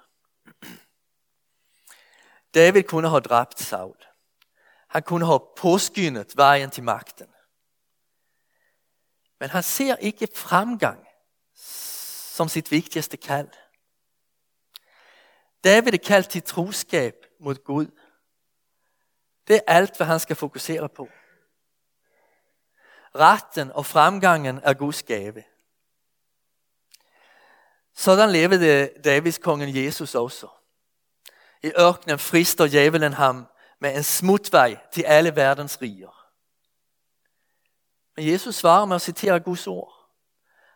David 2.55 2.83
kunne 2.83 3.09
have 3.09 3.21
dræbt 3.21 3.61
Saul. 3.61 3.97
Han 4.88 5.03
kunne 5.03 5.26
have 5.26 5.41
påskyndet 5.57 6.37
vejen 6.37 6.71
til 6.71 6.83
magten. 6.83 7.26
Men 9.41 9.50
han 9.50 9.62
ser 9.62 9.97
ikke 9.97 10.29
fremgang 10.35 11.07
som 12.35 12.49
sitt 12.49 12.71
vigtigste 12.71 13.17
kald. 13.17 13.50
David 15.64 15.95
är 15.95 15.99
kaldt 15.99 16.31
till 16.31 16.43
troskab 16.43 17.14
mot 17.41 17.64
Gud. 17.64 17.91
Det 19.47 19.55
är 19.55 19.62
allt 19.67 19.99
vad 19.99 20.09
han 20.09 20.21
ska 20.21 20.35
fokusera 20.35 20.88
på. 20.88 21.09
Retten 23.14 23.73
og 23.73 23.87
fremgangen 23.87 24.61
er 24.62 24.75
Guds 24.75 25.02
gave. 25.02 25.44
Sådan 27.94 28.30
levede 28.30 28.90
Davids 29.04 29.38
kongen 29.38 29.85
Jesus 29.85 30.14
også. 30.14 30.49
I 31.62 31.73
ørkenen 31.78 32.18
frister 32.18 32.66
djævelen 32.66 33.12
ham 33.12 33.47
med 33.80 33.97
en 33.97 34.02
smutvej 34.02 34.76
til 34.92 35.02
alle 35.02 35.37
verdens 35.37 35.83
riger. 35.83 36.30
Men 38.16 38.28
Jesus 38.33 38.54
svarer 38.54 38.85
med 38.85 38.97
at 38.97 39.02
citere 39.02 39.40
Guds 39.40 39.66
ord. 39.66 39.94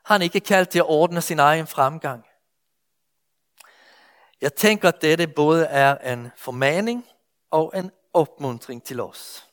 Han 0.04 0.20
er 0.20 0.24
ikke 0.24 0.40
kaldt 0.40 0.68
til 0.68 0.78
at 0.78 0.88
ordne 0.88 1.20
sin 1.20 1.38
egen 1.38 1.66
fremgang. 1.66 2.24
Jeg 4.40 4.54
tænker, 4.54 4.88
at 4.88 5.02
dette 5.02 5.26
både 5.26 5.64
er 5.64 6.12
en 6.12 6.30
formaning 6.36 7.06
og 7.50 7.72
en 7.74 7.90
opmuntring 8.12 8.84
til 8.84 9.00
os. 9.00 9.47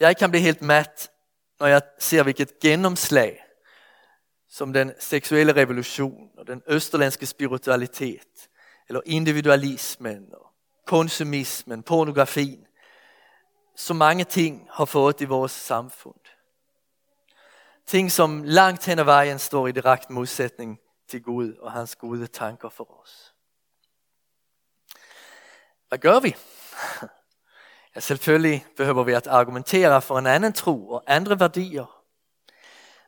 Jeg 0.00 0.16
kan 0.16 0.30
blive 0.30 0.42
helt 0.42 0.62
mat, 0.62 1.10
når 1.60 1.66
jeg 1.66 1.82
ser 1.98 2.22
hvilket 2.22 2.60
gennemslag 2.60 3.44
som 4.48 4.72
den 4.72 4.92
seksuelle 4.98 5.56
revolution 5.56 6.30
og 6.38 6.46
den 6.46 6.62
østerlandske 6.66 7.26
spiritualitet, 7.26 8.48
eller 8.88 9.00
individualismen 9.06 10.34
og 10.34 10.46
konsumismen, 10.86 11.82
pornografin, 11.82 12.66
så 13.76 13.94
mange 13.94 14.24
ting 14.24 14.68
har 14.72 14.84
fået 14.84 15.20
i 15.20 15.24
vores 15.24 15.52
samfund. 15.52 16.20
Ting, 17.86 18.12
som 18.12 18.42
langt 18.44 18.86
hen 18.86 18.98
ad 18.98 19.04
vejen 19.04 19.38
står 19.38 19.66
i 19.66 19.72
direkt 19.72 20.10
modsætning 20.10 20.78
til 21.08 21.22
Gud 21.22 21.54
og 21.54 21.72
hans 21.72 21.96
gode 21.96 22.26
tanker 22.26 22.68
for 22.68 23.00
os. 23.02 23.34
Hvad 25.88 25.98
gør 25.98 26.20
vi? 26.20 26.36
Ja, 27.98 28.02
selvfølgelig 28.02 28.66
behøver 28.76 29.04
vi 29.04 29.12
at 29.12 29.26
argumentere 29.26 30.02
for 30.02 30.18
en 30.18 30.26
anden 30.26 30.52
tro 30.52 30.88
og 30.88 31.04
andre 31.06 31.40
værdier. 31.40 32.04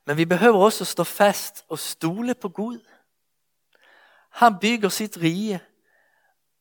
Men 0.04 0.16
vi 0.16 0.24
behøver 0.24 0.64
også 0.64 0.84
at 0.84 0.88
stå 0.88 1.04
fast 1.04 1.64
og 1.68 1.78
stole 1.78 2.34
på 2.34 2.48
Gud. 2.48 2.80
Han 4.30 4.58
bygger 4.60 4.88
sit 4.88 5.16
rige, 5.16 5.60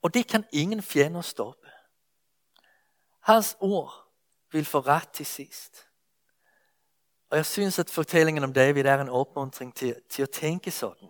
og 0.02 0.14
det 0.14 0.28
kan 0.28 0.46
ingen 0.52 0.82
fjender 0.82 1.22
stoppe. 1.22 1.68
Hans 3.22 3.58
ord 3.60 3.94
vil 4.52 4.66
få 4.66 4.80
ret 4.80 5.10
til 5.10 5.26
sidst. 5.26 5.88
Og 7.30 7.38
jeg 7.38 7.46
synes, 7.46 7.80
at 7.80 7.90
fortællingen 7.90 8.44
om 8.44 8.54
David 8.54 8.86
er 8.86 9.02
en 9.02 9.10
opmuntring 9.10 9.76
til, 9.76 9.96
til 10.10 10.22
at 10.22 10.30
tænke 10.30 10.72
sådan. 10.72 11.10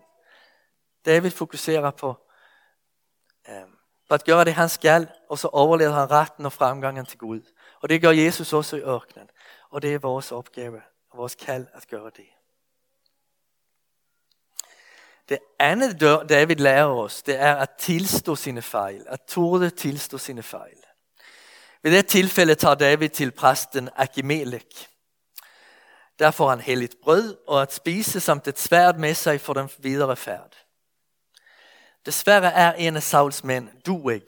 David 1.04 1.30
fokuserer 1.30 1.90
på, 1.90 2.29
for 4.10 4.14
at 4.14 4.24
gøre 4.24 4.44
det 4.44 4.54
han 4.54 4.68
skal, 4.68 5.08
og 5.28 5.38
så 5.38 5.48
overlader 5.48 5.92
han 5.92 6.10
retten 6.10 6.46
og 6.46 6.52
fremgangen 6.52 7.06
til 7.06 7.18
Gud. 7.18 7.40
Og 7.80 7.88
det 7.88 8.00
gør 8.00 8.10
Jesus 8.10 8.52
også 8.52 8.76
i 8.76 8.80
ørkenen. 8.80 9.28
Og 9.70 9.82
det 9.82 9.94
er 9.94 9.98
vores 9.98 10.32
opgave 10.32 10.82
og 11.10 11.18
vores 11.18 11.34
kald 11.34 11.66
at 11.74 11.88
gøre 11.88 12.10
det. 12.16 12.26
Det 15.28 15.38
andet 15.58 16.00
David 16.28 16.56
lærer 16.56 16.86
os, 16.86 17.22
det 17.22 17.40
er 17.40 17.56
at 17.56 17.70
tilstå 17.78 18.36
sine 18.36 18.62
fejl. 18.62 19.04
At 19.08 19.20
turde 19.28 19.70
tilstå 19.70 20.18
sine 20.18 20.42
fejl. 20.42 20.78
Ved 21.82 21.92
det 21.92 22.06
tilfælde 22.06 22.54
tager 22.54 22.74
David 22.74 23.08
til 23.08 23.30
præsten 23.30 23.88
Akimelek. 23.96 24.88
Der 26.18 26.30
får 26.30 26.50
han 26.50 26.60
helligt 26.60 26.94
brød 27.02 27.36
og 27.46 27.62
at 27.62 27.74
spise 27.74 28.20
samt 28.20 28.48
et 28.48 28.58
sværd 28.58 28.96
med 28.96 29.14
sig 29.14 29.40
for 29.40 29.52
den 29.52 29.70
videre 29.78 30.16
færd. 30.16 30.59
Desværre 32.06 32.52
er 32.52 32.72
en 32.72 32.96
af 32.96 33.02
Sauls 33.02 33.44
mænd, 33.44 33.68
Dueg, 33.86 34.26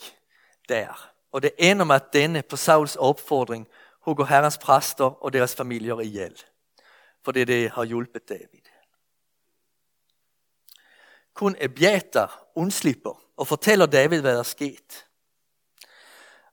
der. 0.69 1.13
Og 1.33 1.43
det 1.43 1.51
ender 1.59 1.85
med 1.85 1.95
at 1.95 2.13
denne 2.13 2.43
på 2.43 2.57
Sauls 2.57 2.97
opfordring 2.97 3.69
hugger 4.01 4.25
herrens 4.25 4.59
præster 4.59 5.25
og 5.25 5.33
deres 5.33 5.55
familier 5.55 6.01
ihjel. 6.01 6.43
For 7.25 7.33
det, 7.33 7.49
det 7.49 7.71
har 7.71 7.85
hjulpet 7.85 8.29
David. 8.29 8.63
Kun 11.35 11.57
Ebiatar 11.61 12.47
undslipper 12.55 13.23
og 13.37 13.47
fortæller 13.47 13.87
David, 13.87 14.21
hvad 14.21 14.33
der 14.33 14.39
er 14.39 14.43
sket. 14.43 15.07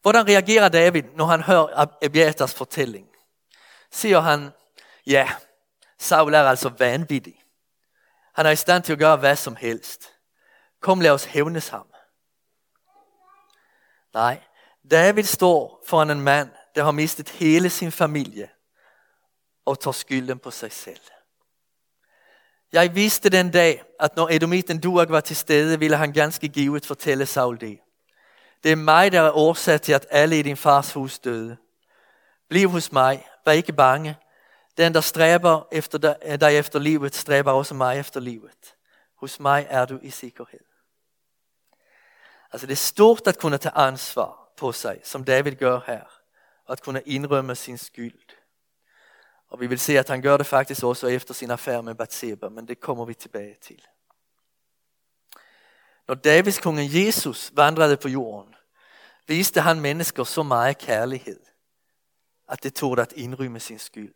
Hvordan 0.02 0.28
reagerer 0.28 0.70
David, 0.70 1.04
når 1.04 1.26
han 1.26 1.42
hører 1.42 1.86
Ebiatars 2.02 2.54
fortælling? 2.54 3.10
Siger 3.92 4.20
han, 4.20 4.50
ja, 5.08 5.32
Saul 5.98 6.34
er 6.34 6.44
altså 6.44 6.70
vanvittig. 6.70 7.44
Han 8.34 8.46
er 8.46 8.50
i 8.50 8.56
stand 8.56 8.84
til 8.84 8.94
at 8.94 9.00
gøre 9.00 9.18
hvad 9.18 9.36
som 9.36 9.56
helst. 9.56 10.14
Kom 10.80 11.02
lad 11.02 11.12
os 11.12 11.26
hævnes 11.26 11.68
ham. 11.68 11.88
Nej, 14.14 14.42
David 14.92 15.24
står 15.24 15.84
foran 15.88 16.10
en 16.10 16.22
mand, 16.22 16.50
der 16.76 16.84
har 16.84 16.92
mistet 16.92 17.30
hele 17.30 17.70
sin 17.70 17.92
familie 17.92 18.50
og 19.66 19.80
tager 19.80 19.92
skylden 19.92 20.40
på 20.40 20.52
sig 20.52 20.72
selv. 20.72 21.02
Jeg 22.72 22.96
vidste 22.96 23.30
den 23.30 23.52
dag, 23.52 23.84
at 24.00 24.16
når 24.16 24.30
Edomiten 24.32 24.80
Duag 24.80 25.10
var 25.10 25.20
til 25.20 25.36
stede, 25.36 25.80
ville 25.80 25.98
han 25.98 26.14
ganske 26.14 26.48
givet 26.48 26.86
fortælle 26.86 27.26
Saul 27.26 27.60
det. 27.60 27.80
Det 28.64 28.72
er 28.72 28.76
mig, 28.76 29.12
der 29.12 29.22
er 29.22 29.32
årsag 29.32 29.82
til, 29.82 29.94
at 29.94 30.08
alle 30.10 30.40
i 30.40 30.42
din 30.42 30.58
fars 30.58 30.94
hus 30.94 31.20
døde. 31.20 31.58
Bliv 32.50 32.70
hos 32.70 32.92
mig, 32.92 33.28
vær 33.46 33.52
ikke 33.52 33.74
bange. 33.74 34.18
Den, 34.78 34.94
der 34.94 35.02
stræber 35.02 35.68
efter 35.72 35.98
dig 36.38 36.58
efter 36.58 36.80
livet, 36.80 37.16
stræber 37.16 37.52
også 37.52 37.74
mig 37.74 38.00
efter 38.00 38.20
livet. 38.20 38.76
Hos 39.16 39.40
mig 39.40 39.68
er 39.70 39.86
du 39.86 40.00
i 40.02 40.10
sikkerhed. 40.10 40.69
Altså 42.52 42.68
det 42.68 42.74
er 42.74 42.78
stort 42.78 43.28
at 43.28 43.40
kunne 43.40 43.58
tage 43.58 43.76
ansvar 43.76 44.52
på 44.58 44.72
sig, 44.72 45.02
som 45.04 45.24
David 45.24 45.56
gør 45.56 45.80
her. 45.88 46.04
Og 46.66 46.72
at 46.72 46.82
kunne 46.82 47.02
indrømme 47.06 47.56
sin 47.56 47.78
skyld. 47.78 48.20
Og 49.50 49.60
vi 49.60 49.68
vil 49.68 49.80
se 49.80 50.00
at 50.00 50.10
han 50.10 50.22
gør 50.22 50.38
det 50.38 50.46
faktisk 50.46 50.84
også 50.84 51.08
efter 51.08 51.34
sin 51.34 51.52
affär 51.52 51.82
med 51.82 51.96
Batseba, 51.96 52.50
men 52.50 52.68
det 52.68 52.80
kommer 52.80 53.06
vi 53.06 53.14
tilbage 53.14 53.56
til. 53.62 53.82
Når 56.08 56.16
Davids 56.16 56.60
kongen 56.60 57.06
Jesus 57.06 57.52
vandrede 57.54 57.98
på 57.98 58.08
jorden, 58.08 58.56
viste 59.28 59.62
han 59.62 59.80
mennesker 59.80 60.24
så 60.24 60.44
meget 60.44 60.78
kærlighed, 60.78 61.40
at 62.50 62.64
det 62.64 62.74
tog 62.74 63.00
at 63.00 63.12
indrømme 63.12 63.60
sin 63.60 63.80
skyld. 63.80 64.16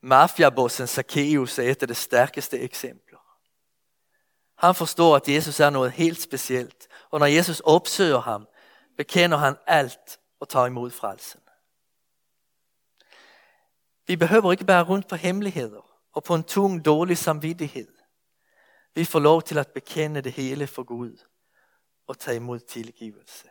Mafiabossen 0.00 0.86
Zacchaeus 0.86 1.58
er 1.58 1.62
et 1.62 1.82
af 1.82 1.88
de 1.88 1.94
stærkeste 1.94 2.58
eksempler. 2.58 3.05
Han 4.56 4.74
forstår, 4.74 5.16
at 5.16 5.28
Jesus 5.28 5.60
er 5.60 5.70
noget 5.70 5.92
helt 5.92 6.22
specielt, 6.22 6.88
og 7.10 7.18
når 7.20 7.26
Jesus 7.26 7.60
opsøger 7.60 8.20
ham, 8.20 8.48
bekender 8.96 9.38
han 9.38 9.56
alt 9.66 10.18
og 10.40 10.48
tager 10.48 10.66
imod 10.66 10.90
frelsen. 10.90 11.40
Vi 14.06 14.16
behøver 14.16 14.52
ikke 14.52 14.64
bære 14.64 14.84
rundt 14.84 15.08
på 15.08 15.16
hemmeligheder 15.16 16.00
og 16.12 16.24
på 16.24 16.34
en 16.34 16.44
tung, 16.44 16.84
dårlig 16.84 17.18
samvittighed. 17.18 17.92
Vi 18.94 19.04
får 19.04 19.18
lov 19.18 19.42
til 19.42 19.58
at 19.58 19.68
bekende 19.68 20.20
det 20.20 20.32
hele 20.32 20.66
for 20.66 20.82
Gud 20.82 21.18
og 22.06 22.18
tage 22.18 22.36
imod 22.36 22.58
tilgivelse. 22.58 23.48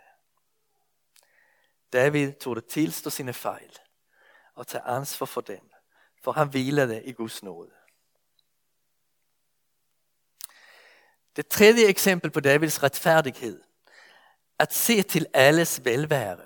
David 1.93 2.33
tog 2.33 2.55
det 2.55 2.65
tilstå 2.65 3.09
sine 3.09 3.33
fejl 3.33 3.77
og 4.55 4.67
tage 4.67 4.83
ansvar 4.83 5.25
for 5.25 5.41
dem, 5.41 5.71
for 6.23 6.31
han 6.31 6.49
hvilede 6.49 7.03
i 7.03 7.11
Guds 7.11 7.43
nåde. 7.43 7.71
Det 11.35 11.47
tredje 11.47 11.85
eksempel 11.85 12.31
på 12.31 12.39
Davids 12.39 12.83
retfærdighed, 12.83 13.61
at 14.59 14.73
se 14.73 15.01
til 15.01 15.27
alles 15.33 15.85
velvære. 15.85 16.37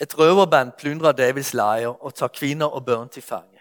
Et 0.00 0.18
røverband 0.18 0.72
plyndrer 0.78 1.12
Davids 1.12 1.54
lejr 1.54 1.88
og 1.88 2.14
tager 2.14 2.28
kvinder 2.28 2.66
og 2.66 2.84
børn 2.84 3.08
til 3.08 3.22
fange. 3.22 3.60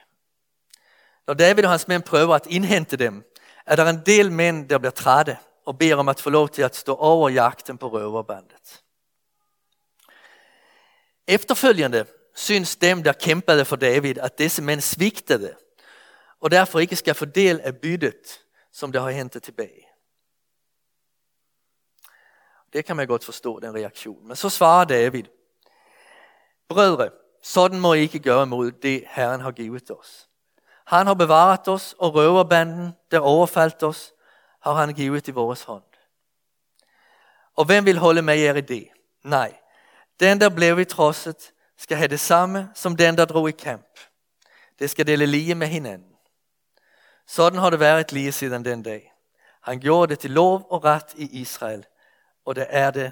Når 1.27 1.33
David 1.33 1.63
og 1.63 1.69
hans 1.69 1.87
mænd 1.87 2.03
prøver 2.03 2.35
at 2.35 2.47
indhente 2.49 2.97
dem, 2.97 3.23
er 3.65 3.75
der 3.75 3.89
en 3.89 4.01
del 4.05 4.31
mænd, 4.31 4.69
der 4.69 4.77
bliver 4.77 4.91
trætte 4.91 5.37
og 5.65 5.77
beder 5.77 5.95
om 5.95 6.09
at 6.09 6.19
få 6.19 6.29
lov 6.29 6.49
til 6.49 6.61
at 6.61 6.75
stå 6.75 6.95
over 6.95 7.29
jagten 7.29 7.77
på 7.77 7.87
røverbandet. 7.89 8.81
Efterfølgende 11.27 12.05
synes 12.35 12.75
dem, 12.75 13.03
der 13.03 13.13
kæmpede 13.13 13.65
for 13.65 13.75
David, 13.75 14.17
at 14.17 14.37
disse 14.37 14.61
mænd 14.61 14.81
svigtede, 14.81 15.55
og 16.39 16.51
derfor 16.51 16.79
ikke 16.79 16.95
skal 16.95 17.15
få 17.15 17.25
del 17.25 17.59
af 17.59 17.77
byttet, 17.77 18.41
som 18.71 18.91
det 18.91 19.01
har 19.01 19.09
hentet 19.09 19.43
tilbage. 19.43 19.85
Det 22.73 22.85
kan 22.85 22.95
man 22.95 23.07
godt 23.07 23.23
forstå, 23.23 23.59
den 23.59 23.75
reaktion. 23.75 24.27
Men 24.27 24.35
så 24.35 24.49
svarer 24.49 24.85
David, 24.85 25.23
Brødre, 26.69 27.09
sådan 27.43 27.79
må 27.79 27.93
I 27.93 27.99
ikke 27.99 28.19
gøre 28.19 28.45
mod 28.45 28.71
det, 28.71 29.03
Herren 29.07 29.41
har 29.41 29.51
givet 29.51 29.91
os. 29.91 30.29
Han 30.85 31.07
har 31.07 31.13
bevaret 31.13 31.67
os, 31.67 31.95
og 31.99 32.15
røverbanden, 32.15 32.91
der 33.11 33.19
overfaldt 33.19 33.83
os, 33.83 34.13
har 34.61 34.73
han 34.73 34.93
givet 34.93 35.27
i 35.27 35.31
vores 35.31 35.63
hånd. 35.63 35.83
Og 37.55 37.65
hvem 37.65 37.85
vil 37.85 37.97
holde 37.97 38.21
med 38.21 38.38
jer 38.38 38.55
i 38.55 38.61
det? 38.61 38.88
Nej, 39.23 39.59
den 40.19 40.41
der 40.41 40.49
blev 40.49 40.79
i 40.79 40.85
trosset, 40.85 41.53
skal 41.77 41.97
have 41.97 42.07
det 42.07 42.19
samme 42.19 42.69
som 42.75 42.95
den 42.95 43.17
der 43.17 43.25
drog 43.25 43.49
i 43.49 43.51
kamp. 43.51 43.99
Det 44.79 44.89
skal 44.89 45.07
dele 45.07 45.25
lige 45.25 45.55
med 45.55 45.67
hinanden. 45.67 46.15
Sådan 47.29 47.59
har 47.59 47.69
det 47.69 47.79
været 47.79 48.12
lige 48.12 48.31
siden 48.31 48.65
den 48.65 48.83
dag. 48.83 49.13
Han 49.62 49.79
gjorde 49.79 50.09
det 50.09 50.19
til 50.19 50.31
lov 50.31 50.67
og 50.69 50.83
ret 50.83 51.13
i 51.15 51.41
Israel, 51.41 51.86
og 52.45 52.55
det 52.55 52.65
er 52.69 52.91
det, 52.91 53.12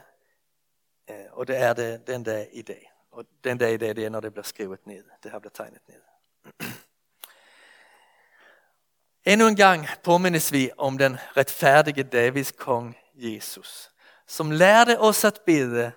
øh, 1.09 1.25
og 1.31 1.47
det 1.47 1.57
er 1.57 1.74
det 1.74 2.07
den 2.07 2.24
dag 2.24 2.50
i 2.53 2.62
dag. 2.62 2.91
Og 3.12 3.25
den 3.43 3.57
dag 3.57 3.74
i 3.74 3.77
dag, 3.77 3.95
det 3.95 4.05
er 4.05 4.09
når 4.09 4.19
det 4.19 4.33
bliver 4.33 4.43
skrevet 4.43 4.88
ned. 4.88 5.03
Det 5.24 5.31
har 5.31 5.39
blir 5.39 5.51
tegnet 5.51 5.81
ned. 5.88 6.01
Endnu 9.31 9.47
en 9.47 9.55
gang 9.55 9.88
påminnes 10.03 10.51
vi 10.51 10.71
om 10.77 10.97
den 10.97 11.17
retfærdige 11.38 12.03
Davids 12.03 12.51
kong 12.51 12.97
Jesus, 13.13 13.91
som 14.27 14.51
lærte 14.51 15.00
os 15.00 15.24
at 15.24 15.41
bede 15.45 15.91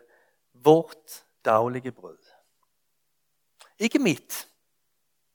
vårt 0.55 1.25
daglige 1.45 1.93
brød. 1.93 2.19
Ikke 3.79 3.99
mit, 3.99 4.49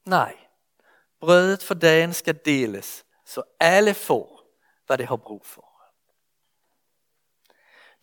Nej, 0.04 0.45
brødet 1.20 1.62
for 1.62 1.74
dagen 1.74 2.12
skal 2.12 2.38
deles, 2.44 3.04
så 3.24 3.42
alle 3.60 3.94
får, 3.94 4.50
hvad 4.86 4.98
de 4.98 5.06
har 5.06 5.16
brug 5.16 5.46
for. 5.46 5.72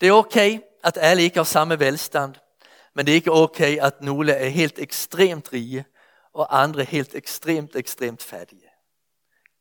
Det 0.01 0.07
er 0.07 0.13
okay, 0.13 0.59
at 0.83 0.97
alle 1.01 1.23
ikke 1.23 1.37
har 1.37 1.43
samme 1.43 1.79
velstand, 1.79 2.35
men 2.93 3.05
det 3.05 3.11
er 3.11 3.15
ikke 3.15 3.31
okay, 3.31 3.77
at 3.77 4.01
nogle 4.01 4.31
er 4.31 4.49
helt 4.49 4.79
ekstremt 4.79 5.53
rige, 5.53 5.85
og 6.33 6.61
andre 6.61 6.83
helt 6.83 7.15
ekstremt, 7.15 7.75
ekstremt 7.75 8.23
fattige. 8.23 8.69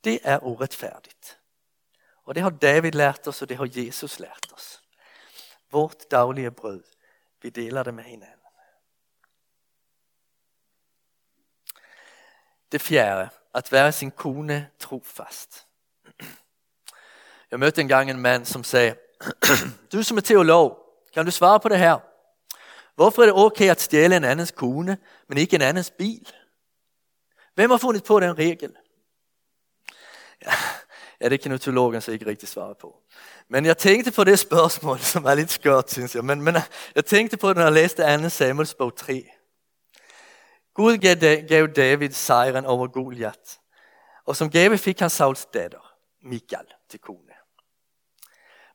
Det 0.05 0.21
er 0.23 0.39
uretfærdigt. 0.39 1.39
Og 2.25 2.35
det 2.35 2.43
har 2.43 2.51
David 2.51 2.93
lært 2.93 3.29
os, 3.29 3.43
og 3.43 3.49
det 3.49 3.57
har 3.57 3.69
Jesus 3.77 4.19
lært 4.19 4.53
os. 4.53 4.83
Vårt 5.71 6.11
daglige 6.11 6.51
brød, 6.51 6.83
vi 7.43 7.51
deler 7.51 7.83
det 7.83 7.95
med 7.95 8.05
hinanden. 8.05 8.39
Det 12.73 12.81
fjerde, 12.81 13.29
at 13.55 13.73
være 13.73 13.93
sin 13.93 14.11
kone 14.11 14.69
trofast. 14.79 15.67
Jeg 17.51 17.59
mødte 17.59 17.81
engang 17.81 18.11
en 18.11 18.21
mand, 18.21 18.45
som 18.45 18.65
sagde, 18.65 18.95
du 19.93 20.03
som 20.03 20.17
er 20.17 20.21
teolog, 20.21 20.79
kan 21.15 21.25
du 21.25 21.31
svare 21.31 21.61
på 21.61 21.69
det 21.69 21.79
her? 21.79 21.99
Hvorfor 22.95 23.23
er 23.23 23.27
det 23.27 23.35
okay 23.35 23.71
at 23.71 23.81
stjæle 23.81 24.17
en 24.17 24.25
andens 24.25 24.51
kone, 24.51 24.99
men 25.29 25.39
ikke 25.39 25.55
en 25.55 25.63
andens 25.63 25.91
bil? 25.91 26.33
Hvem 27.55 27.71
har 27.71 27.79
fundet 27.79 28.05
på 28.05 28.21
den 28.21 28.39
regel? 28.39 28.77
Ja, 31.21 31.29
det 31.29 31.41
kan 31.41 31.59
teologen 31.59 32.01
så 32.01 32.13
ikke 32.13 32.27
rigtig 32.27 32.49
svare 32.49 32.75
på. 32.75 32.97
Men 33.49 33.65
jeg 33.65 33.79
tænkte 33.79 34.13
på 34.13 34.25
det 34.25 34.39
spørgsmål, 34.39 34.99
som 34.99 35.25
er 35.25 35.35
lidt 35.35 35.51
skørt, 35.51 35.91
synes 35.91 36.15
jeg. 36.15 36.25
Men, 36.25 36.43
men 36.43 36.57
jeg 36.95 37.05
tænkte 37.05 37.37
på 37.37 37.49
det, 37.49 37.57
når 37.57 37.65
jeg 37.65 37.73
læste 37.73 38.23
2. 38.23 38.29
Samuels 38.29 38.75
bog 38.75 38.97
3. 38.97 39.31
Gud 40.75 40.99
gav 41.49 41.67
David 41.67 42.11
sejren 42.11 42.67
over 42.67 42.87
Goliat. 42.87 43.61
Og 44.25 44.37
som 44.37 44.51
gave 44.51 44.79
fik 44.79 45.01
han 45.01 45.11
Sauls 45.11 45.47
datter, 45.55 45.95
Mikael, 46.23 46.67
til 46.89 47.01
kone. 47.01 47.33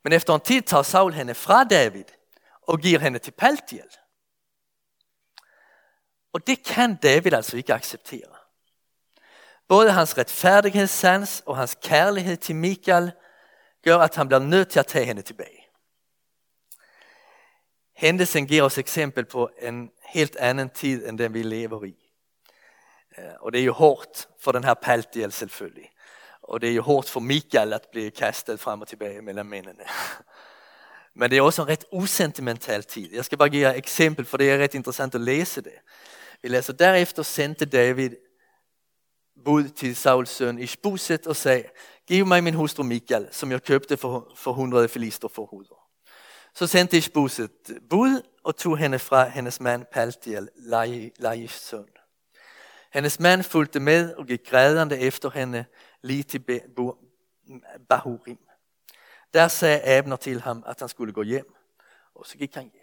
Men 0.04 0.12
efter 0.12 0.34
en 0.34 0.40
tid 0.40 0.62
tager 0.62 0.82
Saul 0.82 1.12
henne 1.12 1.34
fra 1.34 1.64
David 1.64 2.04
og 2.62 2.78
giver 2.78 2.98
henne 2.98 3.18
til 3.18 3.30
Paltiel. 3.30 3.88
Og 6.32 6.46
det 6.46 6.64
kan 6.64 6.96
David 6.96 7.32
altså 7.32 7.56
ikke 7.56 7.74
acceptere. 7.74 8.36
Både 9.68 9.92
hans 9.92 10.18
retfærdighedssans 10.18 11.42
og 11.46 11.56
hans 11.56 11.78
kærlighed 11.82 12.36
til 12.36 12.56
Mikael 12.56 13.12
gør, 13.84 13.98
at 13.98 14.16
han 14.16 14.28
bliver 14.28 14.40
nødt 14.40 14.68
til 14.68 14.78
at 14.78 14.86
tage 14.86 15.04
hende 15.04 15.22
tilbage. 15.22 15.57
Hændelsen 17.98 18.46
giver 18.46 18.62
os 18.62 18.78
eksempel 18.78 19.24
på 19.24 19.50
en 19.62 19.90
helt 20.08 20.36
anden 20.36 20.70
tid 20.70 21.08
end 21.08 21.18
den 21.18 21.34
vi 21.34 21.42
lever 21.42 21.84
i. 21.84 21.96
Eh, 23.18 23.24
og 23.40 23.52
det 23.52 23.60
er 23.60 23.64
jo 23.64 23.72
hårdt 23.72 24.28
for 24.40 24.52
den 24.52 24.64
her 24.64 24.74
Paltiel 24.74 25.32
selvfølgelig. 25.32 25.90
Og 26.42 26.60
det 26.60 26.70
er 26.70 26.74
jo 26.74 26.82
hårdt 26.82 27.10
for 27.10 27.20
Mikael 27.20 27.72
at 27.72 27.86
blive 27.92 28.10
kastet 28.10 28.60
frem 28.60 28.80
og 28.80 28.88
tilbage 28.88 29.22
mellem 29.22 29.46
mændene. 29.46 29.84
Men 31.18 31.30
det 31.30 31.38
er 31.38 31.42
også 31.42 31.62
en 31.62 31.68
ret 31.68 31.84
usentimental 31.92 32.82
tid. 32.82 33.14
Jeg 33.14 33.24
skal 33.24 33.38
bare 33.38 33.48
give 33.48 33.66
jer 33.66 33.72
et 33.72 33.78
eksempel, 33.78 34.24
for 34.24 34.36
det 34.36 34.50
er 34.50 34.62
ret 34.62 34.74
interessant 34.74 35.14
at 35.14 35.20
læse 35.20 35.60
det. 35.60 35.74
Vi 36.42 36.48
læser, 36.48 36.72
derefter 36.72 37.22
sendte 37.22 37.64
David 37.64 38.10
bud 39.44 39.68
til 39.68 39.96
Sauls 39.96 40.30
søn 40.30 40.58
Ishboset 40.58 41.26
og 41.26 41.36
sagde, 41.36 41.64
giv 42.06 42.26
mig 42.26 42.44
min 42.44 42.54
hustru 42.54 42.82
Mikael, 42.82 43.28
som 43.30 43.50
jeg 43.50 43.62
købte 43.62 43.96
for, 43.96 44.32
for 44.36 44.50
100 44.50 44.88
filister 44.88 45.28
for 45.28 45.46
huder. 45.46 45.77
Så 46.54 46.66
sendte 46.66 46.96
Ishboset 46.96 47.50
bud 47.90 48.22
og 48.44 48.56
tog 48.56 48.78
hende 48.78 48.98
fra 48.98 49.28
hendes 49.28 49.60
mand 49.60 49.84
Paltiel, 49.92 50.48
Laish 51.18 51.60
søn. 51.60 51.88
Hendes 52.92 53.20
mand 53.20 53.42
fulgte 53.42 53.80
med 53.80 54.14
og 54.14 54.26
gik 54.26 54.46
grædende 54.46 54.98
efter 54.98 55.30
hende 55.30 55.64
lige 56.02 56.22
til 56.22 56.44
Bahurim. 57.88 58.38
Der 59.34 59.48
sagde 59.48 59.84
Abner 59.84 60.16
til 60.16 60.40
ham, 60.40 60.64
at 60.66 60.80
han 60.80 60.88
skulle 60.88 61.12
gå 61.12 61.22
hjem, 61.22 61.54
og 62.14 62.26
så 62.26 62.38
gik 62.38 62.54
han 62.54 62.70
hjem. 62.74 62.77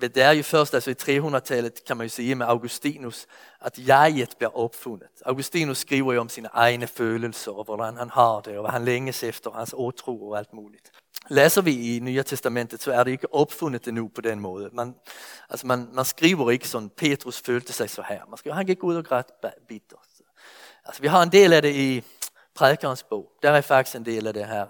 Det 0.00 0.22
er 0.22 0.30
jo 0.30 0.42
først 0.42 0.74
altså 0.74 0.90
i 0.90 1.18
300-tallet, 1.18 1.84
kan 1.86 1.96
man 1.96 2.04
jo 2.04 2.08
sige 2.08 2.34
med 2.34 2.46
Augustinus, 2.46 3.26
at 3.60 3.78
jeget 3.88 4.34
bliver 4.38 4.58
opfundet. 4.58 5.08
Augustinus 5.26 5.78
skriver 5.78 6.12
jo 6.12 6.20
om 6.20 6.28
sine 6.28 6.48
egne 6.52 6.86
følelser, 6.86 7.52
og 7.52 7.64
hvordan 7.64 7.96
han 7.96 8.10
har 8.10 8.40
det, 8.40 8.56
og 8.56 8.62
hvad 8.62 8.70
han 8.70 8.84
længes 8.84 9.22
efter, 9.22 9.50
hans 9.50 9.74
åtro 9.76 10.30
og 10.30 10.38
alt 10.38 10.52
muligt. 10.52 10.90
Læser 11.28 11.62
vi 11.62 11.96
i 11.96 11.98
Nya 12.00 12.22
Testamentet, 12.22 12.82
så 12.82 12.92
er 12.92 13.04
det 13.04 13.10
ikke 13.10 13.34
opfundet 13.34 13.88
endnu 13.88 14.08
på 14.08 14.20
den 14.20 14.40
måde. 14.40 14.70
Man, 14.72 14.94
altså 15.50 15.66
man, 15.66 15.88
man 15.92 16.04
skriver 16.04 16.50
ikke 16.50 16.68
sådan, 16.68 16.90
Petrus 16.90 17.40
følte 17.40 17.72
sig 17.72 17.90
så 17.90 18.02
her. 18.08 18.20
Man 18.28 18.38
skriver, 18.38 18.54
han 18.56 18.66
gik 18.66 18.84
ud 18.84 18.96
og 18.96 19.04
græd 19.04 19.24
bittert. 19.68 19.98
Altså 20.84 21.02
vi 21.02 21.08
har 21.08 21.22
en 21.22 21.32
del 21.32 21.52
af 21.52 21.62
det 21.62 21.74
i 21.74 22.02
prædikernes 22.54 23.02
bog. 23.02 23.32
Der 23.42 23.50
er 23.50 23.60
faktisk 23.60 23.96
en 23.96 24.04
del 24.04 24.26
af 24.26 24.34
det 24.34 24.46
her 24.46 24.66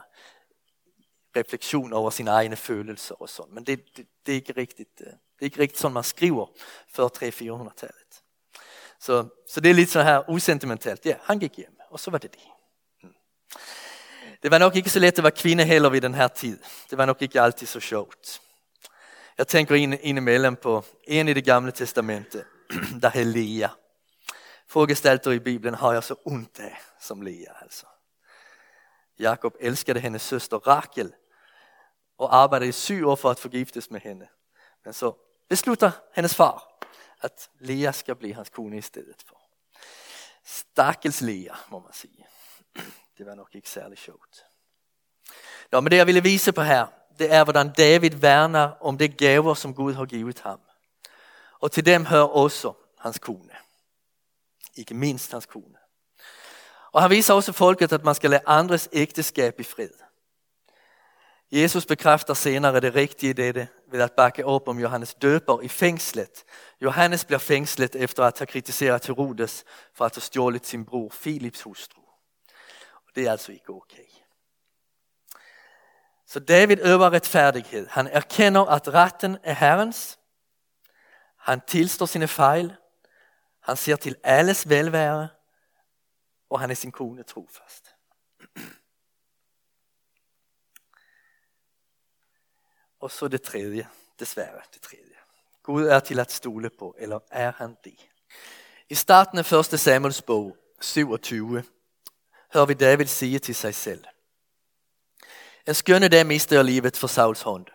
refleksion 1.36 1.92
over 1.92 2.10
sine 2.10 2.30
egne 2.30 2.56
følelser 2.56 3.22
og 3.22 3.28
sådan. 3.28 3.54
Men 3.54 3.64
det, 3.64 3.84
det, 3.96 4.06
det, 4.26 4.32
er 4.32 4.36
ikke 4.36 4.54
rigtigt, 4.56 5.00
eh, 5.00 5.06
det 5.06 5.40
er 5.40 5.44
ikke 5.44 5.60
rigtigt 5.60 5.80
sådan 5.80 5.94
man 5.94 6.04
skriver 6.04 6.46
før 6.94 7.08
300-400-tallet. 7.08 8.22
Så, 9.00 9.28
så 9.50 9.60
det 9.60 9.70
er 9.70 9.74
lidt 9.74 9.90
så 9.90 10.02
her 10.02 10.30
usentimentalt. 10.30 11.06
Ja, 11.06 11.14
han 11.22 11.38
gik 11.38 11.56
hjem, 11.56 11.76
og 11.90 12.00
så 12.00 12.10
var 12.10 12.18
det 12.18 12.32
det. 12.32 12.40
Mm. 13.02 13.14
Det 14.42 14.50
var 14.50 14.58
nok 14.58 14.76
ikke 14.76 14.90
så 14.90 14.98
let 14.98 15.18
at 15.18 15.24
være 15.24 15.32
kvinde 15.32 15.64
heller 15.64 15.88
vid 15.88 16.00
den 16.00 16.14
her 16.14 16.28
tid. 16.28 16.58
Det 16.90 16.98
var 16.98 17.06
nok 17.06 17.22
ikke 17.22 17.40
alltid 17.40 17.66
så 17.66 17.80
sjovt. 17.80 18.40
Jeg 19.38 19.48
tænker 19.48 19.74
indimellem 19.74 20.56
på 20.56 20.84
en 21.04 21.28
i 21.28 21.32
det 21.32 21.44
gamle 21.44 21.72
testamentet, 21.72 22.44
der 23.02 23.10
är 23.16 23.24
Lea. 23.24 23.68
Frågestalter 24.68 25.30
i 25.30 25.38
Bibeln 25.38 25.74
har 25.74 25.92
jag 25.92 26.04
så 26.04 26.14
ont 26.24 26.60
af 26.60 26.78
som 27.00 27.22
Lea 27.22 27.52
alltså. 27.62 27.86
Jakob 29.18 29.56
älskade 29.60 30.00
hennes 30.00 30.22
syster 30.22 30.56
Rakel 30.56 31.14
och 32.16 32.34
arbejdede 32.34 32.68
i 32.68 32.72
syv 32.72 33.08
år 33.08 33.16
for 33.16 33.30
at 33.30 33.38
forgiftes 33.38 33.90
med 33.90 34.00
hende. 34.00 34.28
Men 34.84 34.94
så 34.94 35.14
beslutter 35.48 35.90
hendes 36.14 36.34
far, 36.34 36.62
at 37.20 37.50
Lea 37.58 37.92
skal 37.92 38.14
blive 38.14 38.34
hans 38.34 38.48
kone 38.48 38.78
i 38.78 38.82
stedet 38.82 39.22
for. 39.28 39.40
Stakkels 40.44 41.20
Lea, 41.20 41.54
må 41.68 41.78
man 41.78 41.92
sige. 41.92 42.26
Det 43.18 43.26
var 43.26 43.34
nok 43.34 43.54
ikke 43.54 43.70
særlig 43.70 43.98
sjovt. 43.98 44.44
Nå, 45.72 45.80
men 45.80 45.90
det 45.90 45.96
jeg 45.96 46.06
ville 46.06 46.22
vise 46.22 46.52
på 46.52 46.62
her, 46.62 46.86
det 47.18 47.32
er 47.32 47.44
hvordan 47.44 47.72
David 47.72 48.10
værner 48.10 48.70
om 48.80 48.98
det 48.98 49.16
gaver, 49.16 49.54
som 49.54 49.74
Gud 49.74 49.94
har 49.94 50.06
givet 50.06 50.40
ham. 50.40 50.60
Og 51.60 51.72
til 51.72 51.86
dem 51.86 52.06
hører 52.06 52.28
også 52.28 52.72
hans 52.98 53.18
kone. 53.18 53.56
Ikke 54.74 54.94
mindst 54.94 55.32
hans 55.32 55.46
kone. 55.46 55.77
Og 56.92 57.02
han 57.02 57.10
viser 57.10 57.34
også 57.34 57.52
folket, 57.52 57.92
at 57.92 58.04
man 58.04 58.14
skal 58.14 58.30
lade 58.30 58.42
andres 58.46 58.88
ægteskab 58.92 59.60
i 59.60 59.62
fred. 59.62 59.90
Jesus 61.52 61.86
bekræfter 61.86 62.34
senere 62.34 62.80
det 62.80 62.94
rigtige 62.94 63.30
i 63.30 63.32
dette 63.32 63.68
ved 63.90 64.00
at 64.00 64.12
bakke 64.12 64.46
op 64.46 64.68
om 64.68 64.78
Johannes 64.78 65.14
døber 65.14 65.60
i 65.60 65.68
fængslet. 65.68 66.44
Johannes 66.80 67.24
bliver 67.24 67.38
fængslet 67.38 67.96
efter 67.96 68.24
at 68.24 68.38
have 68.38 68.46
kritiseret 68.46 69.06
Herodes 69.06 69.64
for 69.94 70.04
at 70.04 70.14
have 70.14 70.22
stjålet 70.22 70.66
sin 70.66 70.84
bror 70.84 71.08
Philips 71.22 71.62
hustru. 71.62 72.00
Og 72.94 73.14
det 73.14 73.26
er 73.26 73.30
altså 73.30 73.52
ikke 73.52 73.70
okay. 73.70 74.04
Så 76.26 76.40
David 76.40 76.76
øver 76.84 77.12
retfærdighed. 77.12 77.86
Han 77.90 78.06
erkender 78.06 78.64
at 78.64 78.94
retten 78.94 79.38
er 79.42 79.52
Herrens. 79.52 80.18
Han 81.38 81.60
tilstår 81.66 82.06
sine 82.06 82.28
fejl. 82.28 82.76
Han 83.62 83.76
ser 83.76 83.96
til 83.96 84.16
alles 84.24 84.68
velvære. 84.68 85.28
Og 86.50 86.60
han 86.60 86.70
er 86.70 86.74
sin 86.74 86.92
kone 86.92 87.22
trofast. 87.22 87.94
Og 93.00 93.10
så 93.10 93.28
det 93.28 93.42
tredje, 93.42 93.88
desværre 94.18 94.60
det 94.74 94.82
tredje. 94.82 95.04
Gud 95.62 95.86
er 95.86 96.00
til 96.00 96.20
at 96.20 96.32
stole 96.32 96.70
på, 96.70 96.94
eller 96.98 97.18
er 97.30 97.52
han 97.52 97.76
det? 97.84 98.08
I 98.88 98.94
starten 98.94 99.38
af 99.38 99.52
1. 99.52 99.80
Samuels 99.80 100.22
bog, 100.22 100.56
27, 100.80 101.64
hører 102.52 102.66
vi 102.66 102.74
David 102.74 103.06
sige 103.06 103.38
til 103.38 103.54
sig 103.54 103.74
selv. 103.74 104.04
En 105.68 105.74
skønne 105.74 106.08
dag 106.08 106.26
mister 106.26 106.56
jeg 106.56 106.64
livet 106.64 106.96
for 106.96 107.06
Sauls 107.06 107.42
hånd. 107.42 107.66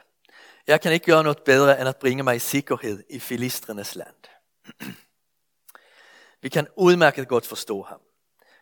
Jeg 0.67 0.81
kan 0.81 0.91
ikke 0.93 1.05
gøre 1.05 1.23
noget 1.23 1.43
bedre 1.45 1.79
end 1.79 1.89
at 1.89 1.97
bringe 1.97 2.23
mig 2.23 2.35
i 2.35 2.39
sikkerhed 2.39 3.03
i 3.09 3.19
filistrenes 3.19 3.95
land. 3.95 4.15
Vi 6.41 6.49
kan 6.49 6.67
udmærket 6.75 7.27
godt 7.27 7.47
forstå 7.47 7.81
ham. 7.81 8.01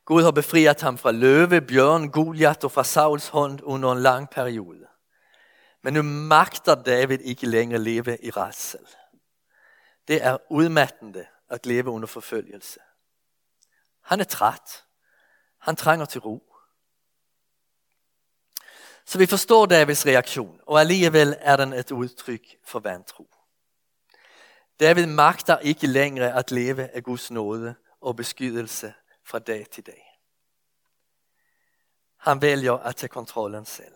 Gud 0.05 0.23
har 0.23 0.31
befriet 0.31 0.81
ham 0.81 0.97
fra 0.97 1.11
løve, 1.11 1.61
bjørn, 1.61 2.11
Goliat 2.11 2.63
og 2.63 2.71
fra 2.71 2.83
Sauls 2.83 3.27
hånd 3.27 3.59
under 3.63 3.91
en 3.91 4.01
lang 4.01 4.29
periode. 4.29 4.87
Men 5.83 5.93
nu 5.93 6.01
magter 6.01 6.75
David 6.75 7.19
ikke 7.19 7.47
længere 7.47 7.81
leve 7.81 8.17
i 8.23 8.29
rædsel. 8.29 8.87
Det 10.07 10.23
er 10.23 10.37
udmattende 10.49 11.25
at 11.49 11.65
leve 11.65 11.89
under 11.89 12.07
forfølgelse. 12.07 12.79
Han 14.03 14.19
er 14.19 14.23
træt. 14.23 14.83
Han 15.59 15.75
trænger 15.75 16.05
til 16.05 16.21
ro. 16.21 16.55
Så 19.05 19.17
vi 19.17 19.25
forstår 19.25 19.65
Davids 19.65 20.05
reaktion, 20.05 20.59
og 20.67 20.79
alligevel 20.79 21.35
er 21.39 21.55
den 21.55 21.73
et 21.73 21.91
udtryk 21.91 22.45
for 22.65 22.79
vantro. 22.79 23.27
David 24.79 25.05
magter 25.05 25.57
ikke 25.57 25.87
længere 25.87 26.33
at 26.33 26.51
leve 26.51 26.87
af 26.87 27.03
Guds 27.03 27.31
nåde 27.31 27.75
og 28.01 28.15
beskyttelse 28.15 28.93
fra 29.31 29.39
dag 29.39 29.67
til 29.71 29.85
dag. 29.85 30.19
Han 32.17 32.41
vælger 32.41 32.73
at 32.73 32.95
tage 32.95 33.09
kontrollen 33.09 33.65
selv. 33.65 33.95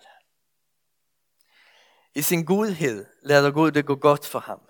I 2.15 2.21
sin 2.21 2.45
godhed 2.45 3.05
lader 3.21 3.51
Gud 3.51 3.71
det 3.71 3.85
gå 3.85 3.95
godt 3.95 4.27
for 4.27 4.39
ham. 4.39 4.61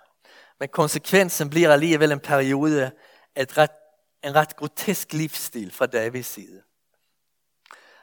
Men 0.60 0.70
konsekvensen 0.70 1.50
bliver 1.50 1.74
alligevel 1.74 2.12
en 2.12 2.20
periode 2.20 2.92
et 3.36 3.58
ret, 3.58 3.72
en 4.24 4.36
ret 4.36 4.56
grotesk 4.56 5.14
livsstil 5.14 5.72
fra 5.72 5.86
Davids 5.86 6.28
side. 6.28 6.64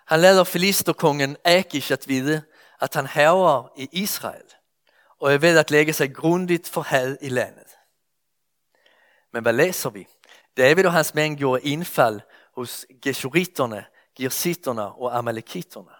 Han 0.06 0.20
lader 0.20 0.44
filisterkongen 0.44 1.36
Akish 1.44 1.92
at 1.92 2.08
vide, 2.08 2.42
at 2.80 2.94
han 2.94 3.06
hæver 3.06 3.68
i 3.76 3.88
Israel 3.92 4.54
og 5.20 5.34
er 5.34 5.38
ved 5.38 5.58
at 5.58 5.70
lægge 5.70 5.92
sig 5.92 6.14
grundigt 6.14 6.68
for 6.68 6.80
had 6.80 7.16
i 7.20 7.28
landet. 7.28 7.68
Men 9.32 9.42
hvad 9.42 9.52
læser 9.52 9.90
vi? 9.90 10.06
David 10.56 10.86
og 10.86 10.92
hans 10.92 11.14
mænd 11.14 11.36
gjorde 11.38 11.62
indfald 11.62 12.20
hos 12.54 12.86
geshuriterne, 13.02 13.84
girsiterne 14.14 14.92
og 14.92 15.18
amalekiterne. 15.18 15.92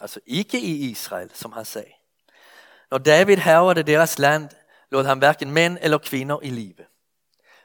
Altså 0.00 0.20
ikke 0.26 0.60
i 0.60 0.90
Israel, 0.90 1.30
som 1.34 1.52
han 1.52 1.64
sagde. 1.64 1.92
Når 2.90 2.98
David 2.98 3.36
hærvede 3.36 3.82
deres 3.82 4.18
land, 4.18 4.48
lod 4.90 5.04
han 5.04 5.18
hverken 5.18 5.50
mænd 5.50 5.78
eller 5.80 5.98
kvinder 5.98 6.40
i 6.42 6.50
live. 6.50 6.86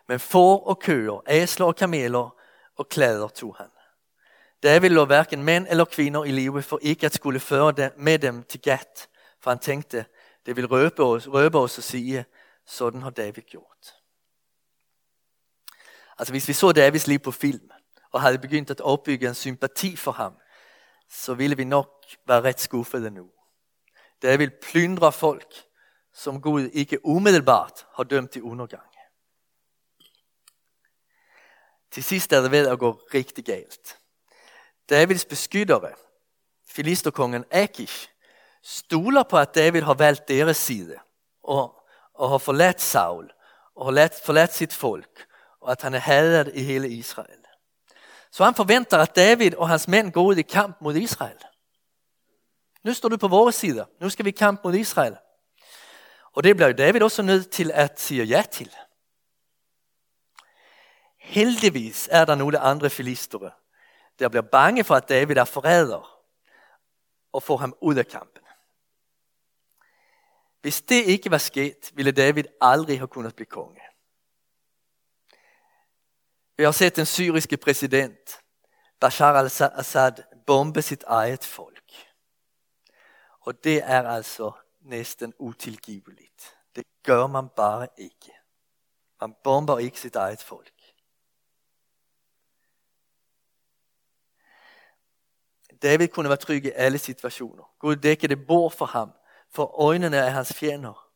Men 0.07 0.19
får 0.19 0.59
og 0.59 0.79
køer, 0.79 1.21
æsler 1.27 1.65
og 1.65 1.75
kameler 1.75 2.35
og 2.75 2.89
klæder 2.89 3.27
tog 3.27 3.55
han. 3.55 3.67
David 4.63 4.89
lå 4.89 5.05
hverken 5.05 5.43
mænd 5.43 5.67
eller 5.69 5.85
kvinder 5.85 6.23
i 6.23 6.31
live 6.31 6.61
for 6.61 6.79
ikke 6.81 7.05
at 7.05 7.13
skulle 7.13 7.39
føre 7.39 7.89
med 7.97 8.19
dem 8.19 8.43
til 8.43 8.61
Gat, 8.61 9.09
for 9.39 9.51
han 9.51 9.59
tænkte, 9.59 10.05
det 10.45 10.55
vil 10.55 10.67
røbe 10.67 11.03
os, 11.03 11.27
røbe 11.27 11.59
os 11.59 11.77
og 11.77 11.83
sige, 11.83 12.25
sådan 12.65 13.01
har 13.01 13.09
David 13.09 13.43
gjort. 13.43 13.93
Altså 16.19 16.33
hvis 16.33 16.47
vi 16.47 16.53
så 16.53 16.71
Davids 16.71 17.07
liv 17.07 17.19
på 17.19 17.31
film, 17.31 17.71
og 18.13 18.21
havde 18.21 18.39
begyndt 18.39 18.69
at 18.69 18.81
opbygge 18.81 19.27
en 19.27 19.35
sympati 19.35 19.95
for 19.95 20.11
ham, 20.11 20.33
så 21.09 21.33
ville 21.33 21.57
vi 21.57 21.63
nok 21.63 22.05
være 22.27 22.41
ret 22.41 22.59
skuffede 22.59 23.11
nu. 23.11 23.29
David 24.21 24.49
plyndre 24.61 25.11
folk, 25.11 25.53
som 26.13 26.41
Gud 26.41 26.69
ikke 26.73 27.05
umiddelbart 27.05 27.85
har 27.95 28.03
dømt 28.03 28.31
til 28.31 28.41
undergang. 28.41 28.89
Til 31.91 32.03
sidst 32.03 32.33
er 32.33 32.41
det 32.41 32.51
ved 32.51 32.67
at 32.67 32.79
gå 32.79 32.91
rigtig 33.13 33.45
galt. 33.45 33.99
Davids 34.89 35.25
beskyttere, 35.25 35.93
filisterkongen 36.67 37.45
Akish, 37.51 38.09
stoler 38.63 39.23
på 39.23 39.37
at 39.37 39.55
David 39.55 39.81
har 39.81 39.93
valgt 39.93 40.27
deres 40.27 40.57
side 40.57 40.99
og, 41.43 41.83
og 42.13 42.29
har 42.29 42.37
forladt 42.37 42.81
Saul 42.81 43.31
og 43.75 43.85
har 43.85 44.09
forladt 44.25 44.53
sit 44.53 44.73
folk 44.73 45.27
og 45.63 45.71
at 45.71 45.81
han 45.81 45.93
er 45.93 45.99
hadet 45.99 46.51
i 46.55 46.63
hele 46.63 46.89
Israel. 46.89 47.42
Så 48.33 48.43
han 48.43 48.55
forventer 48.55 48.97
at 48.97 49.15
David 49.15 49.55
og 49.55 49.69
hans 49.69 49.87
mænd 49.87 50.11
går 50.11 50.23
ud 50.23 50.35
i 50.35 50.41
kamp 50.41 50.81
mod 50.81 50.95
Israel. 50.95 51.37
Nu 52.83 52.93
står 52.93 53.09
du 53.09 53.17
på 53.17 53.27
vores 53.27 53.55
side. 53.55 53.85
Nu 53.99 54.09
skal 54.09 54.25
vi 54.25 54.31
kamp 54.31 54.61
mod 54.63 54.75
Israel. 54.75 55.17
Og 56.31 56.43
det 56.43 56.55
bliver 56.55 56.73
David 56.73 57.01
også 57.01 57.21
nødt 57.21 57.49
til 57.49 57.71
at 57.71 58.01
sige 58.01 58.23
ja 58.23 58.43
til. 58.51 58.75
Heldigvis 61.17 62.09
er 62.11 62.25
der 62.25 62.35
nogle 62.35 62.59
andre 62.59 62.89
filistere, 62.89 63.51
der 64.19 64.29
bliver 64.29 64.41
bange 64.41 64.83
for 64.83 64.95
at 64.95 65.09
David 65.09 65.37
er 65.37 65.45
forræder 65.45 66.19
og 67.33 67.43
får 67.43 67.57
ham 67.57 67.75
ud 67.81 67.95
af 67.95 68.07
kampen. 68.07 68.43
Hvis 70.61 70.81
det 70.81 71.03
ikke 71.05 71.31
var 71.31 71.37
sket, 71.37 71.91
ville 71.93 72.11
David 72.11 72.43
aldrig 72.61 72.99
have 72.99 73.07
kunnet 73.07 73.35
blive 73.35 73.45
konge. 73.45 73.82
Vi 76.57 76.63
har 76.63 76.71
sett 76.71 76.95
den 76.95 77.05
syriske 77.05 77.57
president 77.57 78.39
Bashar 78.99 79.33
al-Assad 79.33 80.23
bombe 80.45 80.81
sitt 80.81 81.03
eget 81.03 81.45
folk. 81.45 81.93
Og 83.39 83.63
det 83.63 83.83
er 83.83 84.09
altså 84.09 84.51
næsten 84.81 85.33
utilgiveligt. 85.39 86.57
Det 86.75 86.83
gør 87.03 87.27
man 87.27 87.49
bare 87.55 87.87
ikke. 87.97 88.31
Man 89.21 89.35
bomber 89.43 89.79
ikke 89.79 89.99
sit 89.99 90.15
eget 90.15 90.41
folk. 90.41 90.73
David 95.81 96.07
kunne 96.07 96.29
være 96.29 96.37
tryg 96.37 96.65
i 96.65 96.71
alle 96.75 96.97
situationer. 96.97 97.63
Gud 97.79 97.95
dækkede 97.95 98.37
bord 98.37 98.71
for 98.71 98.85
ham, 98.85 99.11
for 99.49 99.81
øjnene 99.81 100.17
är 100.17 100.29
hans 100.29 100.53
fjender. 100.53 101.09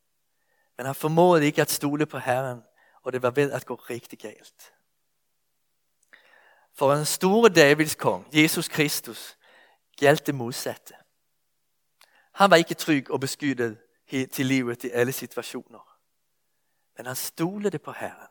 Men 0.77 0.85
han 0.85 0.95
formåede 0.95 1.45
ikke 1.45 1.61
at 1.61 1.69
stole 1.69 2.05
på 2.05 2.17
Herren, 2.17 2.63
og 3.03 3.13
det 3.13 3.21
var 3.21 3.31
ved 3.31 3.51
at 3.51 3.65
gå 3.65 3.75
rigtig 3.75 4.19
galt. 4.19 4.76
For 6.77 6.93
en 6.93 7.05
store 7.05 7.49
Davids 7.49 7.95
kong, 7.95 8.27
Jesus 8.33 8.67
Kristus, 8.67 9.37
gjaldt 9.99 10.27
det 10.27 10.35
modsatte. 10.35 10.93
Han 12.33 12.49
var 12.49 12.55
ikke 12.55 12.73
tryg 12.73 13.11
og 13.11 13.19
beskyttet 13.19 13.77
til 14.09 14.45
livet 14.45 14.83
i 14.83 14.89
alle 14.89 15.11
situationer. 15.11 15.97
Men 16.97 17.05
han 17.05 17.15
stolede 17.15 17.79
på 17.79 17.91
Herren. 17.91 18.27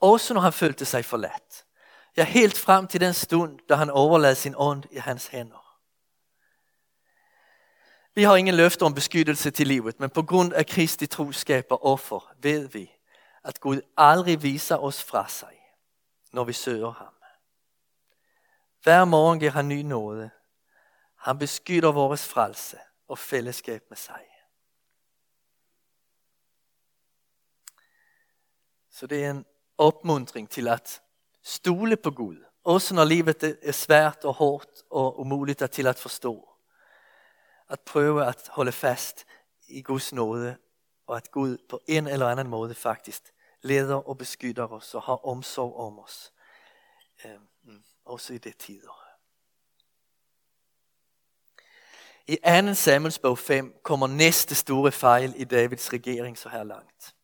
Også 0.00 0.34
når 0.34 0.40
han 0.40 0.52
følte 0.52 0.84
sig 0.84 1.04
forladt. 1.04 1.64
Ja, 2.16 2.24
helt 2.24 2.58
frem 2.58 2.86
til 2.86 3.00
den 3.00 3.14
stund, 3.14 3.58
da 3.68 3.74
han 3.74 3.90
overlade 3.90 4.34
sin 4.34 4.54
ånd 4.56 4.84
i 4.90 4.96
hans 4.96 5.26
hænder. 5.26 5.78
Vi 8.14 8.22
har 8.22 8.36
ingen 8.36 8.54
løfte 8.54 8.82
om 8.82 8.94
beskyttelse 8.94 9.50
til 9.50 9.66
livet, 9.66 10.00
men 10.00 10.10
på 10.10 10.22
grund 10.22 10.52
af 10.52 10.66
Kristi 10.66 11.06
troskab 11.06 11.66
og 11.70 11.84
offer 11.84 12.32
ved 12.42 12.68
vi, 12.68 12.90
at 13.44 13.60
Gud 13.60 13.80
aldrig 13.96 14.42
viser 14.42 14.76
os 14.76 15.04
fra 15.04 15.28
sig 15.28 15.59
når 16.32 16.44
vi 16.44 16.52
søger 16.52 16.90
ham. 16.90 17.14
Hver 18.82 19.04
morgen 19.04 19.38
giver 19.38 19.50
han 19.50 19.68
ny 19.68 19.82
nåde. 19.82 20.30
Han 21.16 21.38
beskytter 21.38 21.92
vores 21.92 22.28
frelse 22.28 22.78
og 23.08 23.18
fællesskab 23.18 23.82
med 23.88 23.96
sig. 23.96 24.26
Så 28.90 29.06
det 29.06 29.24
er 29.24 29.30
en 29.30 29.46
opmuntring 29.78 30.50
til 30.50 30.68
at 30.68 31.02
stole 31.42 31.96
på 31.96 32.10
Gud. 32.10 32.44
Også 32.64 32.94
når 32.94 33.04
livet 33.04 33.58
er 33.62 33.72
svært 33.72 34.24
og 34.24 34.34
hårdt 34.34 34.82
og 34.90 35.20
umuligt 35.20 35.62
til 35.72 35.86
at 35.86 35.98
forstå. 35.98 36.48
At 37.68 37.80
prøve 37.80 38.26
at 38.26 38.48
holde 38.48 38.72
fast 38.72 39.24
i 39.68 39.82
Guds 39.82 40.12
nåde 40.12 40.56
og 41.06 41.16
at 41.16 41.30
Gud 41.30 41.58
på 41.68 41.80
en 41.86 42.06
eller 42.06 42.26
anden 42.26 42.48
måde 42.48 42.74
faktisk 42.74 43.32
leder 43.62 44.08
og 44.08 44.18
beskytter 44.18 44.66
os 44.66 44.94
og 44.94 45.02
har 45.02 45.26
omsorg 45.26 45.76
om 45.76 45.98
os. 45.98 46.32
Øhm, 47.24 47.48
mm, 47.62 47.84
også 48.04 48.32
i 48.32 48.38
det 48.38 48.56
tider. 48.56 49.06
I 52.26 52.36
2. 52.36 52.74
Samuels 52.74 53.18
bog 53.18 53.38
5 53.38 53.80
kommer 53.82 54.06
næste 54.06 54.54
store 54.54 54.92
fejl 54.92 55.34
i 55.36 55.44
Davids 55.44 55.92
regering 55.92 56.38
så 56.38 56.48
her 56.48 56.64
langt. 56.64 57.14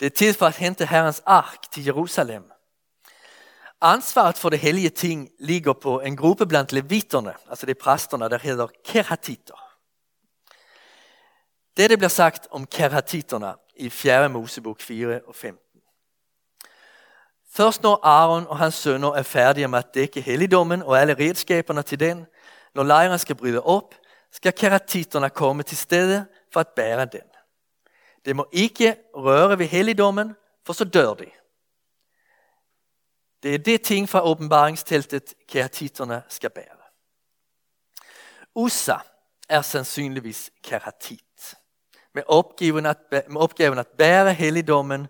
Det 0.00 0.06
er 0.06 0.10
tid 0.10 0.34
for 0.34 0.46
at 0.46 0.56
hente 0.56 0.86
Herrens 0.86 1.22
ark 1.26 1.70
til 1.70 1.84
Jerusalem. 1.84 2.50
Ansvaret 3.80 4.38
for 4.38 4.48
det 4.48 4.58
hellige 4.58 4.88
ting 4.88 5.30
ligger 5.38 5.72
på 5.72 6.00
en 6.00 6.16
gruppe 6.16 6.46
blandt 6.46 6.72
leviterne, 6.72 7.34
altså 7.48 7.66
de 7.66 7.74
præsterne, 7.74 8.28
der 8.28 8.38
hedder 8.38 8.66
keratiter. 8.84 9.76
Det 11.76 11.98
bliver 11.98 12.08
sagt 12.08 12.48
om 12.50 12.66
keratiterna 12.66 13.54
i 13.76 13.90
4. 13.90 14.28
Mosebok 14.28 14.80
4 14.80 15.20
og 15.26 15.34
15. 15.34 15.80
Først 17.50 17.82
når 17.82 18.00
Aaron 18.02 18.46
og 18.46 18.58
hans 18.58 18.74
sønner 18.74 19.12
er 19.12 19.22
færdige 19.22 19.68
med 19.68 19.78
at 19.78 19.94
dække 19.94 20.20
helligdommen 20.20 20.82
og 20.82 21.00
alle 21.00 21.14
redskaberne 21.14 21.82
til 21.82 22.00
den, 22.00 22.26
når 22.74 22.82
lejren 22.82 23.18
skal 23.18 23.36
bryde 23.36 23.62
op, 23.62 23.94
skal 24.32 24.52
keratiterne 24.52 25.30
komme 25.30 25.62
til 25.62 25.76
stede 25.76 26.26
for 26.52 26.60
at 26.60 26.68
bære 26.68 27.04
den. 27.04 27.20
Det 28.24 28.36
må 28.36 28.48
ikke 28.52 28.96
røre 29.14 29.58
ved 29.58 29.66
helligdommen, 29.66 30.36
for 30.66 30.72
så 30.72 30.84
dør 30.84 31.14
de. 31.14 31.30
Det 33.42 33.54
er 33.54 33.58
det 33.58 33.82
ting 33.82 34.08
fra 34.08 34.24
åbenbaringsteltet 34.26 35.34
keratiterne 35.48 36.22
skal 36.28 36.50
bære. 36.50 36.76
Ussa 38.54 38.96
er 39.48 39.62
sandsynligvis 39.62 40.50
keratit, 40.62 41.25
med 42.16 42.22
opgaven 42.26 42.86
at, 42.86 42.98
med 43.10 43.40
opgaven 43.40 43.78
at 43.78 43.86
bære 43.86 44.34
helligdommen 44.34 45.06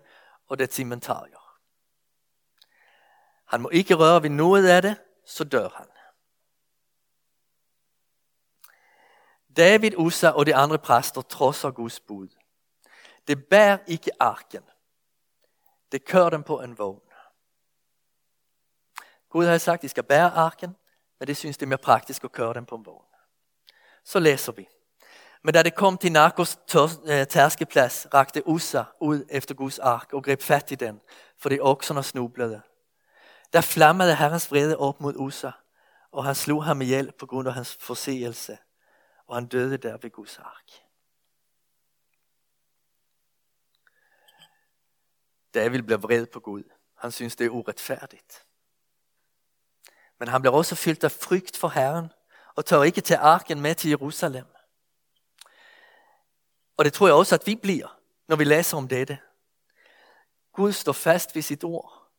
og 0.47 0.59
dets 0.59 0.79
inventarier. 0.79 1.59
Han 3.45 3.61
må 3.61 3.69
ikke 3.69 3.95
røre 3.95 4.23
ved 4.23 4.29
noget 4.29 4.69
af 4.69 4.81
det, 4.81 4.95
så 5.25 5.43
dør 5.43 5.69
han. 5.69 5.87
David, 9.57 9.91
Ussa 9.97 10.29
og 10.29 10.45
de 10.45 10.55
andre 10.55 10.79
præster 10.79 11.21
trodser 11.21 11.71
Guds 11.71 11.99
bud. 11.99 12.27
Det 13.27 13.45
bærer 13.45 13.77
ikke 13.87 14.11
arken. 14.19 14.63
Det 15.91 16.05
kører 16.05 16.29
dem 16.29 16.43
på 16.43 16.61
en 16.61 16.77
vogn. 16.77 17.01
Gud 19.29 19.45
har 19.45 19.57
sagt, 19.57 19.79
at 19.79 19.81
de 19.81 19.89
skal 19.89 20.03
bære 20.03 20.31
arken, 20.31 20.75
men 21.19 21.27
det 21.27 21.37
synes 21.37 21.57
det 21.57 21.65
er 21.65 21.69
mere 21.69 21.77
praktisk 21.77 22.23
at 22.23 22.31
køre 22.31 22.53
dem 22.53 22.65
på 22.65 22.75
en 22.75 22.85
vogn. 22.85 23.05
Så 24.03 24.19
læser 24.19 24.51
vi. 24.51 24.67
Men 25.47 25.53
da 25.53 25.63
det 25.63 25.75
kom 25.75 25.97
til 25.97 26.11
Narkos 26.11 26.57
øh, 26.75 27.27
tærskeplads, 27.27 28.07
rakte 28.13 28.47
Ussa 28.47 28.83
ud 28.99 29.25
efter 29.29 29.55
Guds 29.55 29.79
ark 29.79 30.13
og 30.13 30.23
greb 30.23 30.41
fat 30.41 30.71
i 30.71 30.75
den, 30.75 31.01
fordi 31.37 31.59
okserne 31.59 32.03
snublede. 32.03 32.61
Der 33.53 33.61
flammede 33.61 34.15
Herrens 34.15 34.51
vrede 34.51 34.77
op 34.77 35.01
mod 35.01 35.13
Ussa, 35.15 35.51
og 36.11 36.25
han 36.25 36.35
slog 36.35 36.65
ham 36.65 36.81
ihjel 36.81 37.11
på 37.19 37.25
grund 37.25 37.47
af 37.47 37.53
hans 37.53 37.77
forseelse, 37.79 38.57
og 39.27 39.35
han 39.35 39.45
døde 39.45 39.77
der 39.77 39.97
ved 39.97 40.11
Guds 40.11 40.39
ark. 40.39 40.71
David 45.53 45.81
blev 45.81 46.03
vred 46.03 46.25
på 46.25 46.39
Gud. 46.39 46.63
Han 46.97 47.11
synes 47.11 47.35
det 47.35 47.45
er 47.45 47.49
uretfærdigt. 47.49 48.45
Men 50.19 50.27
han 50.27 50.41
bliver 50.41 50.55
også 50.55 50.75
fyldt 50.75 51.03
af 51.03 51.11
frygt 51.11 51.57
for 51.57 51.67
Herren 51.67 52.11
og 52.55 52.65
tør 52.65 52.83
ikke 52.83 53.01
tage 53.01 53.19
arken 53.19 53.61
med 53.61 53.75
til 53.75 53.89
Jerusalem. 53.89 54.45
Og 56.77 56.85
det 56.85 56.93
tror 56.93 57.07
jeg 57.07 57.15
også, 57.15 57.35
at 57.35 57.47
vi 57.47 57.55
bliver, 57.55 57.99
når 58.27 58.35
vi 58.35 58.43
læser 58.43 58.77
om 58.77 58.87
dette. 58.87 59.19
Gud 60.53 60.71
står 60.71 60.91
fast 60.91 61.35
ved 61.35 61.41
sit 61.41 61.63
ord. 61.63 62.11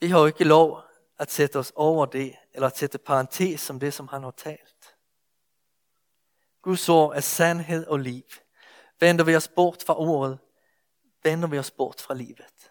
Vi 0.00 0.06
har 0.08 0.18
jo 0.18 0.26
ikke 0.26 0.44
lov 0.44 0.82
at 1.18 1.30
sætte 1.30 1.58
os 1.58 1.72
over 1.74 2.06
det, 2.06 2.36
eller 2.52 2.66
at 2.66 2.76
sætte 2.76 2.98
parentes 2.98 3.60
som 3.60 3.80
det, 3.80 3.94
som 3.94 4.08
han 4.08 4.22
har 4.22 4.30
talt. 4.30 4.96
Guds 6.62 6.88
ord 6.88 7.16
er 7.16 7.20
sandhed 7.20 7.86
og 7.86 7.98
liv. 7.98 8.24
Vender 9.00 9.24
vi 9.24 9.36
os 9.36 9.48
bort 9.48 9.84
fra 9.86 9.98
ordet, 9.98 10.38
vender 11.22 11.48
vi 11.48 11.58
os 11.58 11.70
bort 11.70 12.00
fra 12.00 12.14
livet. 12.14 12.70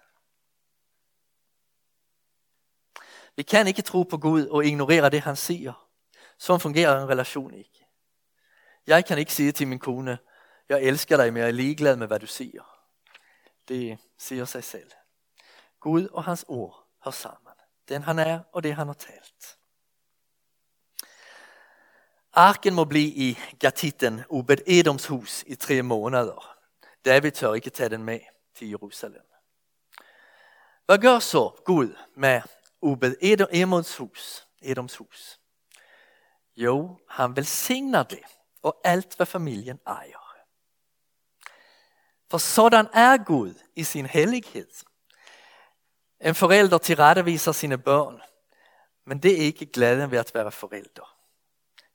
Vi 3.36 3.44
kan 3.44 3.68
ikke 3.68 3.82
tro 3.82 4.04
på 4.04 4.18
Gud 4.18 4.46
og 4.46 4.66
ignorere 4.66 5.10
det, 5.10 5.22
han 5.22 5.36
siger. 5.36 5.88
Sådan 6.38 6.60
fungerer 6.60 7.02
en 7.02 7.10
relation 7.10 7.54
ikke. 7.54 7.86
Jeg 8.88 9.06
kan 9.06 9.18
ikke 9.18 9.34
sige 9.34 9.52
til 9.52 9.68
min 9.68 9.80
kone, 9.80 10.18
jeg 10.70 10.82
elsker 10.82 11.18
dig, 11.18 11.34
men 11.34 11.42
jeg 11.42 11.48
er 11.48 11.52
ligeglad 11.52 11.96
med, 11.96 12.08
hvad 12.08 12.20
du 12.20 12.28
siger. 12.28 12.64
Det 13.68 13.98
siger 14.18 14.46
sig 14.46 14.64
selv. 14.64 14.92
Gud 15.80 16.08
og 16.08 16.24
hans 16.24 16.46
ord 16.48 16.88
hör 17.06 17.12
samman. 17.12 17.56
Den 17.90 18.04
han 18.04 18.20
er 18.20 18.40
og 18.52 18.64
det 18.64 18.76
han 18.76 18.88
har 18.88 18.94
talt. 18.94 19.58
Arken 22.34 22.74
må 22.74 22.86
blive 22.86 23.10
i 23.10 23.40
gatitten 23.60 24.22
Obed 24.30 24.58
Edoms 24.68 25.08
hus 25.08 25.44
i 25.48 25.56
tre 25.56 25.82
måneder. 25.82 26.58
David 27.06 27.32
tør 27.32 27.54
ikke 27.54 27.70
tage 27.70 27.90
den 27.90 28.04
med 28.04 28.20
til 28.56 28.70
Jerusalem. 28.70 29.22
Hvad 30.86 30.98
gør 30.98 31.20
så 31.20 31.62
Gud 31.66 31.96
med 32.16 32.42
Obed 32.82 33.16
Edoms 33.22 33.98
hus? 33.98 34.48
Edoms 34.62 34.96
hus? 34.96 35.40
Jo, 36.56 37.00
han 37.10 37.36
velsigner 37.36 38.04
det 38.04 38.24
og 38.62 38.82
alt 38.84 39.16
hvad 39.16 39.26
familien 39.26 39.80
ejer. 39.88 40.29
For 42.32 42.38
sådan 42.38 42.88
er 42.94 43.24
Gud 43.24 43.54
i 43.76 43.84
sin 43.84 44.06
hellighed. 44.06 44.68
En 46.22 46.36
forælder 46.36 46.78
tilretteviser 46.78 47.52
sine 47.52 47.78
børn, 47.78 48.22
men 49.06 49.24
det 49.24 49.32
er 49.32 49.46
ikke 49.46 49.66
glæden 49.66 50.12
ved 50.12 50.18
at 50.18 50.32
være 50.34 50.52
forælder. 50.52 51.16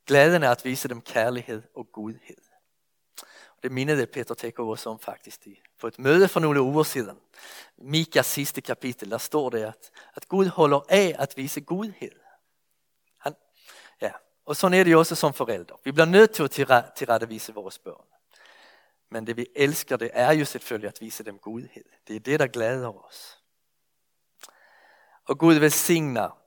Glæden 0.07 0.42
er 0.42 0.51
at 0.51 0.64
vise 0.64 0.88
dem 0.88 1.01
kærlighed 1.01 1.62
og 1.77 1.88
godhed. 1.92 2.37
Det 3.62 3.73
mindede 3.73 4.07
Peter 4.07 4.35
Tekov 4.35 4.70
også 4.70 4.90
om 4.90 4.99
faktisk 4.99 5.47
i, 5.47 5.61
på 5.81 5.87
et 5.87 5.99
møde 5.99 6.29
for 6.29 6.40
nogle 6.40 6.62
uger 6.62 6.83
siden. 6.83 7.18
Mikas 7.79 8.27
sidste 8.27 8.61
kapitel, 8.61 9.11
der 9.11 9.18
står 9.18 9.51
det, 9.51 9.62
at, 9.62 9.90
at 10.14 10.29
Gud 10.29 10.47
holder 10.47 10.81
af 10.88 11.16
at 11.18 11.35
vise 11.37 11.61
godhed. 11.61 12.12
Han, 13.18 13.35
ja. 14.01 14.12
Og 14.47 14.57
sådan 14.57 14.81
er 14.81 14.85
det 14.85 14.92
jo 14.92 14.99
også 14.99 15.14
som 15.14 15.35
forældre. 15.35 15.77
Vi 15.85 15.92
bliver 15.92 16.07
nødt 16.07 16.31
til 16.31 16.42
at 16.42 16.90
tilrettevise 16.97 17.55
vores 17.55 17.79
børn. 17.79 18.05
Men 19.14 19.27
det 19.27 19.37
vi 19.37 19.46
elsker, 19.57 19.96
det 19.96 20.11
er 20.12 20.33
jo 20.33 20.44
selvfølgelig 20.44 20.88
at 20.88 21.00
vise 21.00 21.24
dem 21.24 21.38
godhed. 21.38 21.85
Det 22.09 22.16
er 22.16 22.20
det, 22.20 22.40
der 22.40 22.46
glæder 22.46 23.05
os. 23.05 23.42
Og 25.24 25.38
Gud 25.38 25.55
välsignar 25.55 26.38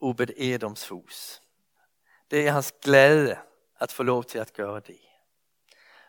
Obed 0.00 0.28
Edoms 0.36 0.88
hus. 0.88 1.42
Det 2.30 2.46
är 2.46 2.52
hans 2.52 2.74
glädje 2.82 3.38
att 3.76 3.92
få 3.92 4.02
lov 4.02 4.22
till 4.22 4.40
att 4.40 4.58
göra 4.58 4.80
det. 4.80 5.00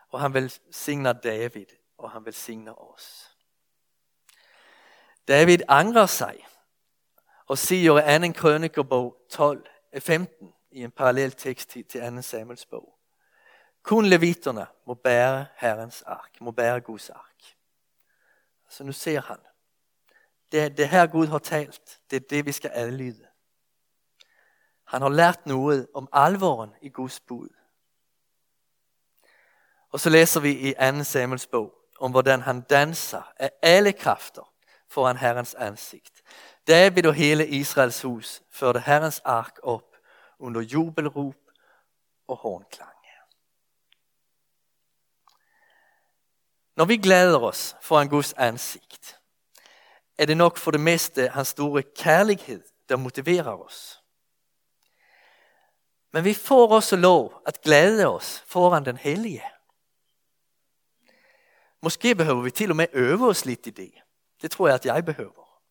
Och 0.10 0.20
han 0.20 0.34
välsignar 0.34 1.14
David 1.14 1.68
och 1.98 2.10
han 2.10 2.24
velsigner 2.24 2.80
oss. 2.80 3.36
David 5.28 5.62
angrar 5.68 6.08
sig 6.08 6.48
och 7.48 7.60
siger 7.60 8.00
i 8.00 8.02
anden 8.02 8.34
krønikerbog 8.34 9.16
12, 9.30 9.62
15 10.00 10.54
i 10.72 10.84
en 10.84 10.92
parallell 10.92 11.32
tekst 11.32 11.70
till 11.70 12.02
anden 12.02 12.24
Samuels 12.24 12.70
bog. 12.70 13.01
Kun 13.84 14.06
leviterna 14.06 14.66
må 14.86 14.94
bära 14.94 15.46
Herrens 15.56 16.02
ark, 16.02 16.42
må 16.42 16.52
bära 16.52 16.80
Guds 16.80 17.10
ark. 17.10 17.58
Så 18.70 18.84
nu 18.84 18.92
ser 18.92 19.22
han, 19.22 19.38
det, 20.52 20.78
det 20.78 20.90
her 20.90 21.08
Gud 21.08 21.28
har 21.28 21.40
talt, 21.40 22.02
det 22.10 22.16
er 22.16 22.28
det 22.30 22.46
vi 22.46 22.52
skal 22.52 22.72
adlyde. 22.74 23.28
Han 24.84 25.02
har 25.02 25.10
lært 25.10 25.46
noget 25.46 25.88
om 25.94 26.08
alvoren 26.14 26.76
i 26.82 26.90
Guds 26.90 27.20
bud. 27.20 27.50
Og 29.90 30.00
så 30.00 30.10
læser 30.10 30.40
vi 30.40 30.70
i 30.70 30.74
2. 30.98 31.04
Samuels 31.04 31.48
bog 31.48 31.74
om 32.00 32.12
hvordan 32.12 32.42
han 32.42 32.62
danser 32.62 33.34
af 33.38 33.52
alle 33.62 33.94
kræfter 33.94 34.54
foran 34.88 35.18
Herrens 35.18 35.54
ansigt. 35.54 36.22
David 36.68 37.06
og 37.06 37.14
hele 37.14 37.48
Israels 37.48 38.02
hus 38.02 38.42
førte 38.50 38.80
Herrens 38.80 39.20
ark 39.20 39.60
op 39.64 39.96
under 40.40 40.62
jubelrop 40.62 41.36
og 42.28 42.38
hornklang. 42.38 42.91
Når 46.82 46.86
vi 46.86 46.98
glæder 46.98 47.40
os 47.40 47.76
foran 47.82 48.10
Guds 48.10 48.34
ansigt, 48.34 49.20
er 50.18 50.26
det 50.26 50.38
nok 50.38 50.58
for 50.58 50.72
det 50.72 50.80
meste 50.80 51.28
hans 51.28 51.48
store 51.48 51.84
kærlighed, 51.84 52.64
der 52.90 52.96
motiverer 52.96 53.64
os. 53.64 54.04
Men 56.14 56.24
vi 56.24 56.34
får 56.34 56.76
også 56.76 56.96
lov 56.96 57.42
at 57.46 57.62
glæde 57.62 58.08
os 58.08 58.44
foran 58.48 58.86
den 58.86 58.98
hellige. 58.98 59.44
Måske 61.82 62.16
behøver 62.16 62.42
vi 62.42 62.52
til 62.52 62.70
og 62.70 62.76
med 62.76 62.88
øve 62.94 63.30
os 63.30 63.46
lidt 63.46 63.68
i 63.68 63.70
det. 63.70 63.94
Det 64.42 64.52
tror 64.52 64.68
jeg, 64.68 64.76
at 64.76 64.86
jeg 64.86 65.06
behøver. 65.06 65.62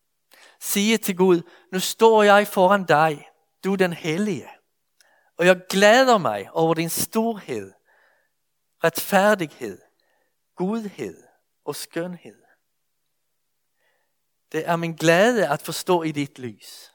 Sige 0.59 0.97
til 0.97 1.17
Gud, 1.17 1.41
nu 1.71 1.79
står 1.79 2.23
jeg 2.23 2.47
foran 2.47 2.83
dig, 2.83 3.29
du 3.63 3.75
den 3.75 3.93
hellige. 3.93 4.49
Og 5.37 5.45
jeg 5.45 5.61
glæder 5.69 6.17
mig 6.17 6.49
over 6.51 6.73
din 6.73 6.89
storhed, 6.89 7.73
retfærdighed, 8.83 9.90
godhed 10.61 11.23
og 11.65 11.75
skønhed. 11.75 12.41
Det 14.51 14.65
är 14.65 14.77
min 14.77 14.95
glädje 14.95 15.49
att 15.49 15.61
förstå 15.61 16.03
i 16.03 16.11
ditt 16.11 16.39
lys. 16.39 16.91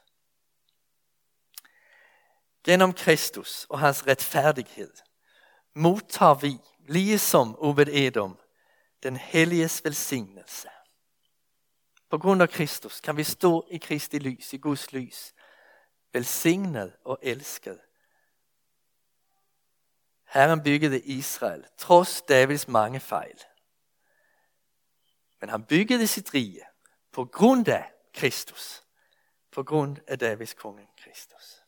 Genom 2.67 2.93
Kristus 2.93 3.65
och 3.69 3.79
hans 3.79 4.07
rättfärdighet 4.07 5.03
mottar 5.75 6.35
vi, 6.35 6.59
liksom 6.87 7.55
Obed 7.55 7.89
Edom, 7.89 8.37
den 9.03 9.15
heliges 9.15 9.85
välsignelse. 9.85 10.71
På 12.09 12.17
grund 12.17 12.41
av 12.41 12.47
Kristus 12.47 13.01
kan 13.01 13.15
vi 13.15 13.23
stå 13.23 13.67
i 13.69 13.79
Kristi 13.79 14.19
lys, 14.19 14.53
i 14.53 14.57
Guds 14.57 14.93
lys, 14.93 15.33
välsignad 16.11 16.91
och 17.03 17.19
älskad. 17.21 17.79
Herren 20.25 20.63
byggede 20.63 21.09
Israel 21.09 21.65
trots 21.77 22.21
Davids 22.21 22.67
mange 22.67 22.99
fejl. 22.99 23.43
Men 25.39 25.49
han 25.49 25.63
byggede 25.63 26.07
sitt 26.07 26.33
rige 26.33 26.67
på 27.11 27.25
grund 27.25 27.67
af 27.67 27.91
Kristus. 28.13 28.83
På 29.51 29.63
grund 29.63 29.97
af 30.07 30.19
Davids 30.19 30.53
kongen 30.53 30.87
Kristus. 30.97 31.63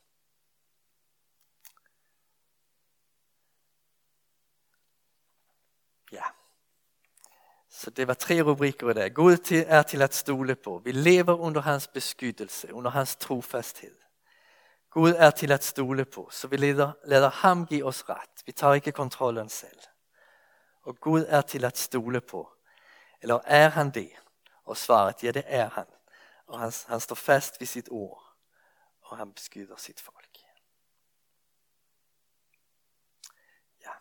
Ja. 6.12 6.24
Så 7.68 7.90
det 7.90 8.08
var 8.08 8.14
tre 8.14 8.42
rubriker 8.42 8.90
i 8.90 8.94
dag. 8.94 9.14
Gud 9.14 9.36
till, 9.36 9.64
är 9.68 9.82
till 9.82 10.02
att 10.02 10.14
stole 10.14 10.54
på. 10.54 10.78
Vi 10.78 10.92
lever 10.92 11.40
under 11.40 11.60
hans 11.60 11.92
beskyddelse, 11.92 12.72
under 12.72 12.90
hans 12.90 13.16
trofasthed. 13.16 13.96
Gud 14.90 15.14
är 15.14 15.30
till 15.30 15.52
att 15.52 15.62
stole 15.62 16.04
på, 16.04 16.28
så 16.30 16.48
vi 16.48 16.56
leder, 16.56 16.92
leder 17.04 17.30
ham 17.30 17.66
give 17.70 17.82
oss 17.82 18.08
rätt. 18.08 18.42
Vi 18.46 18.52
tar 18.52 18.74
ikke 18.74 18.92
kontrollen 18.92 19.48
selv. 19.48 19.80
Och 20.82 20.98
Gud 21.00 21.26
är 21.28 21.42
till 21.42 21.64
att 21.64 21.76
stole 21.76 22.20
på. 22.20 22.48
Eller 23.20 23.40
är 23.44 23.70
han 23.70 23.90
det? 23.90 24.16
Och 24.52 24.78
svaret, 24.78 25.22
ja 25.22 25.32
det 25.32 25.42
är 25.42 25.68
han. 25.68 25.86
Och 26.44 26.58
han, 26.58 26.72
han 26.86 27.00
står 27.00 27.16
fast 27.16 27.60
vid 27.60 27.68
sitt 27.68 27.88
ord 27.88 28.18
och 29.00 29.16
han 29.16 29.32
beskyddar 29.32 29.76
sitt 29.76 30.00
folk. 30.00 30.46
Ja. 33.78 33.94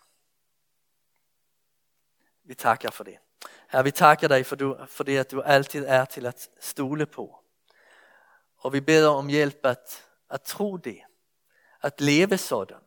Vi 2.41 2.55
tackar 2.55 2.91
för 2.91 3.03
det. 3.03 3.19
Herre, 3.67 3.84
vi 3.84 3.91
tackar 3.91 4.29
dig 4.29 4.43
för, 4.43 4.55
du, 4.55 4.86
för 4.88 5.03
det 5.03 5.17
att 5.19 5.29
du 5.29 5.43
alltid 5.43 5.84
är 5.84 6.05
till 6.05 6.25
att 6.25 6.49
stole 6.60 7.05
på. 7.05 7.43
Och 8.58 8.75
vi 8.75 8.82
ber 8.82 9.10
om 9.10 9.29
hjälp 9.29 9.65
att, 9.65 10.03
att 10.27 10.45
tro 10.45 10.77
det, 10.77 11.05
att 11.79 11.99
leva 11.99 12.38
sådan, 12.38 12.84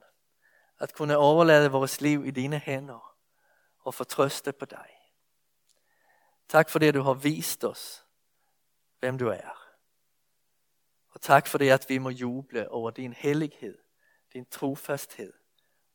att 0.76 0.92
kunna 0.92 1.14
överlämna 1.14 1.68
vårt 1.68 2.00
liv 2.00 2.26
i 2.26 2.30
dina 2.30 2.56
händer 2.56 3.12
og 3.84 3.94
fortrøste 3.94 4.52
på 4.52 4.64
dig. 4.64 5.01
Tak 6.52 6.70
for 6.70 6.78
det, 6.78 6.94
du 6.94 7.02
har 7.02 7.14
vist 7.14 7.64
os, 7.64 8.06
hvem 9.00 9.18
du 9.18 9.28
er. 9.28 9.74
Og 11.08 11.20
tak 11.20 11.46
for 11.46 11.58
det, 11.58 11.70
at 11.70 11.86
vi 11.88 11.98
må 11.98 12.10
juble 12.10 12.68
over 12.68 12.90
din 12.90 13.12
hellighed, 13.12 13.78
din 14.32 14.46
trofasthed 14.46 15.32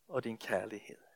og 0.07 0.23
din 0.23 0.37
kærlighed. 0.37 1.06